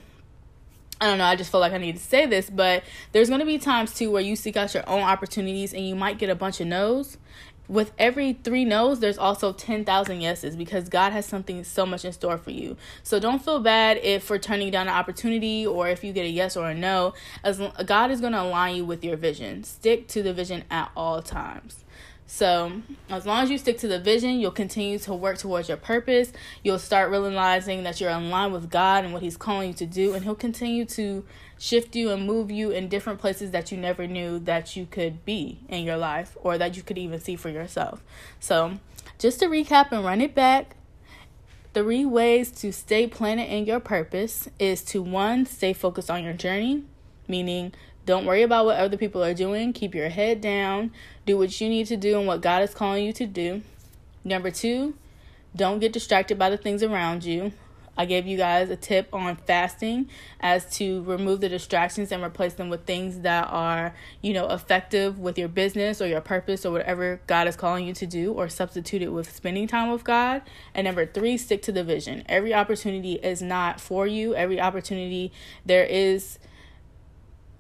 I 1.03 1.07
don't 1.07 1.17
know, 1.17 1.25
I 1.25 1.36
just 1.36 1.51
feel 1.51 1.60
like 1.60 1.74
I 1.74 1.77
need 1.77 1.98
to 1.98 2.01
say 2.01 2.25
this, 2.25 2.50
but 2.50 2.83
there's 3.12 3.27
going 3.27 3.41
to 3.41 3.45
be 3.45 3.57
times 3.57 3.93
too 3.93 4.10
where 4.10 4.22
you 4.22 4.38
seek 4.38 4.55
out 4.55 4.74
your 4.74 4.88
own 4.88 5.01
opportunities 5.01 5.74
and 5.74 5.86
you 5.86 5.95
might 5.95 6.17
get 6.17 6.29
a 6.29 6.36
bunch 6.36 6.62
of 6.62 6.67
no's 6.67 7.17
with 7.67 7.91
every 7.98 8.33
three 8.33 8.63
no's, 8.63 9.00
there's 9.00 9.17
also 9.17 9.51
10,000 9.51 10.22
yeses 10.22 10.55
because 10.55 10.89
God 10.89 11.12
has 11.12 11.25
something 11.25 11.63
so 11.63 11.86
much 11.86 12.05
in 12.05 12.12
store 12.12 12.38
for 12.38 12.51
you. 12.51 12.77
So 13.03 13.19
don't 13.19 13.43
feel 13.43 13.60
bad 13.60 13.98
if 13.98 14.24
for 14.24 14.38
turning 14.38 14.72
down 14.72 14.88
an 14.88 14.93
opportunity 14.93 15.65
or 15.65 15.88
if 15.88 16.03
you 16.03 16.13
get 16.13 16.25
a 16.25 16.29
yes 16.29 16.55
or 16.55 16.69
a 16.69 16.75
no. 16.75 17.13
As 17.43 17.62
God 17.86 18.12
is 18.12 18.22
going 18.22 18.33
to 18.33 18.41
align 18.41 18.75
you 18.75 18.86
with 18.86 19.03
your 19.03 19.17
vision. 19.17 19.63
Stick 19.63 20.07
to 20.10 20.24
the 20.24 20.33
vision 20.33 20.63
at 20.69 20.91
all 20.95 21.22
times. 21.22 21.83
So, 22.25 22.82
as 23.10 23.25
long 23.25 23.44
as 23.44 23.51
you 23.51 23.58
stick 23.58 23.77
to 23.80 23.88
the 23.88 24.00
vision, 24.00 24.39
you'll 24.39 24.51
continue 24.51 24.98
to 25.00 25.13
work 25.13 25.38
towards 25.38 25.68
your 25.68 25.77
purpose. 25.77 26.32
You'll 26.63 26.80
start 26.80 27.12
realizing 27.12 27.84
that 27.84 28.00
you're 28.00 28.10
in 28.12 28.30
line 28.30 28.51
with 28.51 28.70
God 28.70 29.03
and 29.03 29.13
what 29.13 29.22
He's 29.22 29.38
calling 29.38 29.70
you 29.70 29.74
to 29.75 29.86
do, 29.86 30.13
and 30.13 30.24
He'll 30.24 30.34
continue 30.34 30.86
to 30.86 31.25
shift 31.60 31.96
you 31.96 32.12
and 32.12 32.25
move 32.25 32.50
you 32.50 32.72
in 32.72 32.88
different 32.88 33.20
places 33.20 33.51
that 33.51 33.72
you 33.72 33.77
never 33.77 34.08
knew 34.08 34.39
that 34.39 34.75
you 34.75 34.86
could 34.86 35.24
be 35.25 35.60
in 35.68 35.84
your 35.84 35.98
life 35.98 36.38
or 36.42 36.58
that 36.58 36.75
you 36.75 36.84
could 36.84 36.98
even 36.98 37.20
see 37.20 37.36
for 37.36 37.50
yourself. 37.50 38.01
So, 38.39 38.80
just 39.20 39.39
to 39.39 39.48
recap 39.48 39.92
and 39.92 40.03
run 40.03 40.22
it 40.22 40.34
back, 40.34 40.75
three 41.74 42.06
ways 42.06 42.51
to 42.51 42.72
stay 42.72 43.06
planted 43.06 43.53
in 43.53 43.65
your 43.65 43.80
purpose 43.80 44.48
is 44.60 44.82
to 44.86 45.01
one, 45.01 45.46
stay 45.46 45.74
focused 45.74 46.10
on 46.10 46.24
your 46.24 46.34
journey, 46.34 46.84
meaning 47.27 47.74
don't 48.06 48.25
worry 48.25 48.44
about 48.44 48.65
what 48.65 48.77
other 48.77 48.98
people 48.98 49.24
are 49.24 49.34
doing. 49.34 49.72
Keep 49.72 49.96
your 49.96 50.10
head 50.10 50.42
down. 50.42 50.92
Do 51.25 51.38
what 51.38 51.62
you 51.62 51.70
need 51.70 51.88
to 51.88 51.98
do 51.98 52.18
and 52.18 52.27
what 52.27 52.42
God 52.42 52.62
is 52.62 52.74
calling 52.74 53.06
you 53.06 53.13
to 53.13 53.25
do. 53.25 53.62
Number 54.25 54.51
two, 54.51 54.96
don't 55.56 55.80
get 55.80 55.94
distracted 55.94 56.38
by 56.38 56.50
the 56.50 56.58
things 56.58 56.84
around 56.84 57.24
you. 57.24 57.53
I 57.96 58.06
gave 58.06 58.25
you 58.25 58.38
guys 58.38 58.72
a 58.72 58.75
tip 58.75 59.08
on 59.13 59.36
fasting 59.36 60.10
as 60.39 60.65
to 60.77 61.03
remove 61.03 61.42
the 61.42 61.50
distractions 61.50 62.12
and 62.12 62.24
replace 62.24 62.56
them 62.56 62.70
with 62.70 62.86
things 62.86 63.20
that 63.20 63.48
are, 63.51 63.94
you 64.22 64.34
know, 64.34 64.50
effective 64.50 65.20
with 65.20 65.38
your 65.38 65.48
business 65.48 66.01
or 66.01 66.08
your 66.08 66.20
purpose 66.20 66.65
or 66.65 66.72
whatever 66.72 67.22
God 67.27 67.48
is 67.48 67.56
calling 67.56 67.86
you 67.86 67.94
to 67.94 68.08
do, 68.08 68.34
or 68.34 68.50
substitute 68.50 69.03
it 69.03 69.10
with 69.10 69.32
spending 69.32 69.68
time 69.68 69.92
with 69.92 70.03
God. 70.03 70.42
And 70.74 70.86
number 70.86 71.06
three, 71.06 71.38
stick 71.38 71.62
to 71.63 71.72
the 71.72 71.84
vision. 71.84 72.24
Every 72.27 72.51
opportunity 72.53 73.13
is 73.13 73.44
not 73.44 73.80
for 73.80 74.08
you, 74.08 74.34
every 74.34 74.60
opportunity 74.60 75.31
there 75.64 75.86
is 75.86 76.40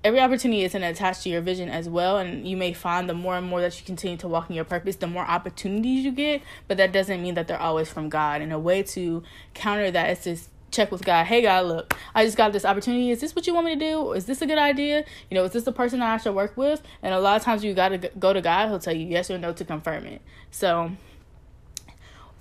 every 0.03 0.19
opportunity 0.19 0.63
isn't 0.63 0.83
attached 0.83 1.23
to 1.23 1.29
your 1.29 1.41
vision 1.41 1.69
as 1.69 1.87
well 1.87 2.17
and 2.17 2.47
you 2.47 2.57
may 2.57 2.73
find 2.73 3.09
the 3.09 3.13
more 3.13 3.37
and 3.37 3.47
more 3.47 3.61
that 3.61 3.79
you 3.79 3.85
continue 3.85 4.17
to 4.17 4.27
walk 4.27 4.49
in 4.49 4.55
your 4.55 4.65
purpose 4.65 4.97
the 4.97 5.07
more 5.07 5.23
opportunities 5.23 6.03
you 6.03 6.11
get 6.11 6.41
but 6.67 6.77
that 6.77 6.91
doesn't 6.91 7.21
mean 7.21 7.35
that 7.35 7.47
they're 7.47 7.59
always 7.59 7.89
from 7.89 8.09
god. 8.09 8.41
And 8.41 8.51
a 8.51 8.59
way 8.59 8.83
to 8.83 9.23
counter 9.53 9.89
that 9.91 10.09
is 10.09 10.23
to 10.23 10.49
check 10.71 10.91
with 10.91 11.05
god 11.05 11.25
hey 11.27 11.43
god 11.43 11.67
look 11.67 11.95
i 12.15 12.25
just 12.25 12.35
got 12.35 12.51
this 12.51 12.65
opportunity. 12.65 13.11
Is 13.11 13.21
this 13.21 13.35
what 13.35 13.47
you 13.47 13.53
want 13.53 13.67
me 13.67 13.75
to 13.75 13.79
do? 13.79 14.11
Is 14.13 14.25
this 14.25 14.41
a 14.41 14.45
good 14.45 14.57
idea? 14.57 15.05
You 15.29 15.35
know 15.35 15.43
is 15.45 15.51
this 15.51 15.63
the 15.63 15.71
person 15.71 16.01
i 16.01 16.17
should 16.17 16.35
work 16.35 16.57
with? 16.57 16.81
And 17.01 17.13
a 17.13 17.19
lot 17.19 17.37
of 17.37 17.43
times 17.43 17.63
you 17.63 17.73
got 17.73 17.89
to 17.89 17.97
go 18.19 18.33
to 18.33 18.41
god. 18.41 18.69
He'll 18.69 18.79
tell 18.79 18.95
you 18.95 19.07
yes 19.07 19.31
or 19.31 19.37
no 19.37 19.53
to 19.53 19.63
confirm 19.63 20.05
it. 20.05 20.21
So 20.51 20.91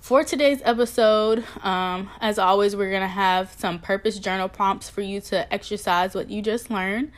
for 0.03 0.21
today's 0.25 0.61
episode, 0.65 1.45
um, 1.61 2.09
as 2.19 2.37
always, 2.37 2.75
we're 2.75 2.89
going 2.89 3.03
to 3.03 3.07
have 3.07 3.53
some 3.57 3.79
purpose 3.79 4.19
journal 4.19 4.49
prompts 4.49 4.89
for 4.89 4.99
you 4.99 5.21
to 5.21 5.51
exercise 5.53 6.13
what 6.13 6.29
you 6.29 6.41
just 6.41 6.69
learned. 6.69 7.09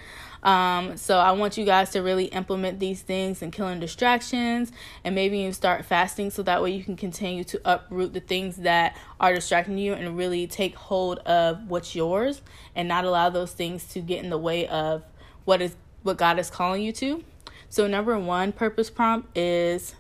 Um, 0.46 0.96
so 0.96 1.18
I 1.18 1.32
want 1.32 1.58
you 1.58 1.66
guys 1.66 1.90
to 1.92 2.04
really 2.04 2.26
implement 2.26 2.80
these 2.80 3.02
things 3.02 3.42
and 3.42 3.52
killing 3.52 3.80
distractions 3.80 4.72
and 5.04 5.16
maybe 5.16 5.40
even 5.40 5.54
start 5.54 5.86
fasting 5.86 6.30
so 6.30 6.44
that 6.44 6.62
way 6.62 6.70
you 6.70 6.84
can 6.84 6.96
continue 6.96 7.44
to 7.46 7.60
uproot 7.66 8.14
the 8.14 8.20
things 8.20 8.58
that 8.58 8.96
are 9.20 9.34
distracting 9.34 9.80
you 9.80 9.94
and 9.94 10.16
really 10.16 10.46
take 10.46 10.76
hold 10.76 11.18
of 11.20 11.68
what's 11.68 11.96
yours 11.96 12.44
and 12.76 12.88
not 12.88 13.06
allow 13.06 13.28
those 13.28 13.54
things 13.54 13.86
to 13.86 14.00
get 14.00 14.24
in 14.24 14.30
the 14.30 14.38
way 14.38 14.68
of 14.68 15.04
what 15.46 15.64
is 15.64 15.76
what 16.04 16.18
God 16.18 16.38
is 16.38 16.52
calling 16.52 16.84
you 16.84 16.92
to. 16.94 17.24
So 17.68 17.88
number 17.88 18.18
1 18.20 18.52
purpose 18.52 18.92
prompt 18.92 19.36
is 19.36 19.96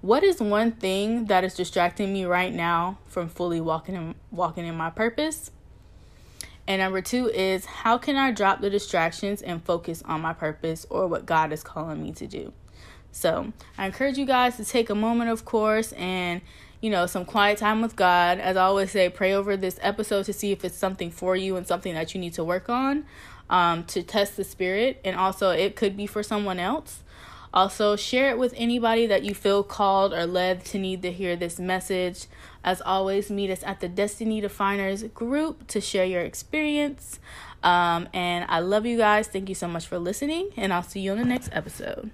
what 0.00 0.24
is 0.24 0.40
one 0.40 0.72
thing 0.72 1.26
that 1.26 1.44
is 1.44 1.54
distracting 1.54 2.12
me 2.12 2.24
right 2.24 2.52
now 2.52 2.98
from 3.06 3.28
fully 3.28 3.60
walking 3.60 3.94
in, 3.94 4.14
walking 4.32 4.66
in 4.66 4.74
my 4.74 4.90
purpose? 4.90 5.52
And 6.70 6.78
number 6.78 7.02
two 7.02 7.26
is 7.26 7.64
how 7.64 7.98
can 7.98 8.14
I 8.14 8.30
drop 8.30 8.60
the 8.60 8.70
distractions 8.70 9.42
and 9.42 9.60
focus 9.60 10.04
on 10.04 10.20
my 10.20 10.32
purpose 10.32 10.86
or 10.88 11.08
what 11.08 11.26
God 11.26 11.52
is 11.52 11.64
calling 11.64 12.00
me 12.00 12.12
to 12.12 12.28
do? 12.28 12.52
So 13.10 13.52
I 13.76 13.86
encourage 13.86 14.18
you 14.18 14.24
guys 14.24 14.56
to 14.56 14.64
take 14.64 14.88
a 14.88 14.94
moment, 14.94 15.30
of 15.30 15.44
course, 15.44 15.90
and 15.94 16.42
you 16.80 16.88
know, 16.88 17.06
some 17.06 17.24
quiet 17.24 17.58
time 17.58 17.82
with 17.82 17.96
God. 17.96 18.38
As 18.38 18.56
I 18.56 18.62
always 18.62 18.92
say, 18.92 19.08
pray 19.08 19.32
over 19.32 19.56
this 19.56 19.80
episode 19.82 20.26
to 20.26 20.32
see 20.32 20.52
if 20.52 20.64
it's 20.64 20.76
something 20.76 21.10
for 21.10 21.34
you 21.34 21.56
and 21.56 21.66
something 21.66 21.92
that 21.94 22.14
you 22.14 22.20
need 22.20 22.34
to 22.34 22.44
work 22.44 22.68
on 22.68 23.04
um, 23.50 23.82
to 23.86 24.04
test 24.04 24.36
the 24.36 24.44
spirit. 24.44 25.00
And 25.04 25.16
also, 25.16 25.50
it 25.50 25.74
could 25.74 25.96
be 25.96 26.06
for 26.06 26.22
someone 26.22 26.60
else. 26.60 27.02
Also, 27.52 27.96
share 27.96 28.30
it 28.30 28.38
with 28.38 28.54
anybody 28.56 29.06
that 29.06 29.24
you 29.24 29.34
feel 29.34 29.62
called 29.62 30.12
or 30.12 30.26
led 30.26 30.64
to 30.66 30.78
need 30.78 31.02
to 31.02 31.10
hear 31.10 31.34
this 31.36 31.58
message. 31.58 32.26
As 32.62 32.80
always, 32.82 33.30
meet 33.30 33.50
us 33.50 33.62
at 33.64 33.80
the 33.80 33.88
Destiny 33.88 34.40
Definers 34.40 35.02
group 35.04 35.66
to 35.68 35.80
share 35.80 36.04
your 36.04 36.22
experience. 36.22 37.18
Um, 37.62 38.08
and 38.12 38.46
I 38.48 38.60
love 38.60 38.86
you 38.86 38.96
guys. 38.96 39.26
Thank 39.26 39.48
you 39.48 39.54
so 39.54 39.68
much 39.68 39.86
for 39.86 39.98
listening, 39.98 40.50
and 40.56 40.72
I'll 40.72 40.82
see 40.82 41.00
you 41.00 41.12
on 41.12 41.18
the 41.18 41.24
next 41.24 41.50
episode. 41.52 42.10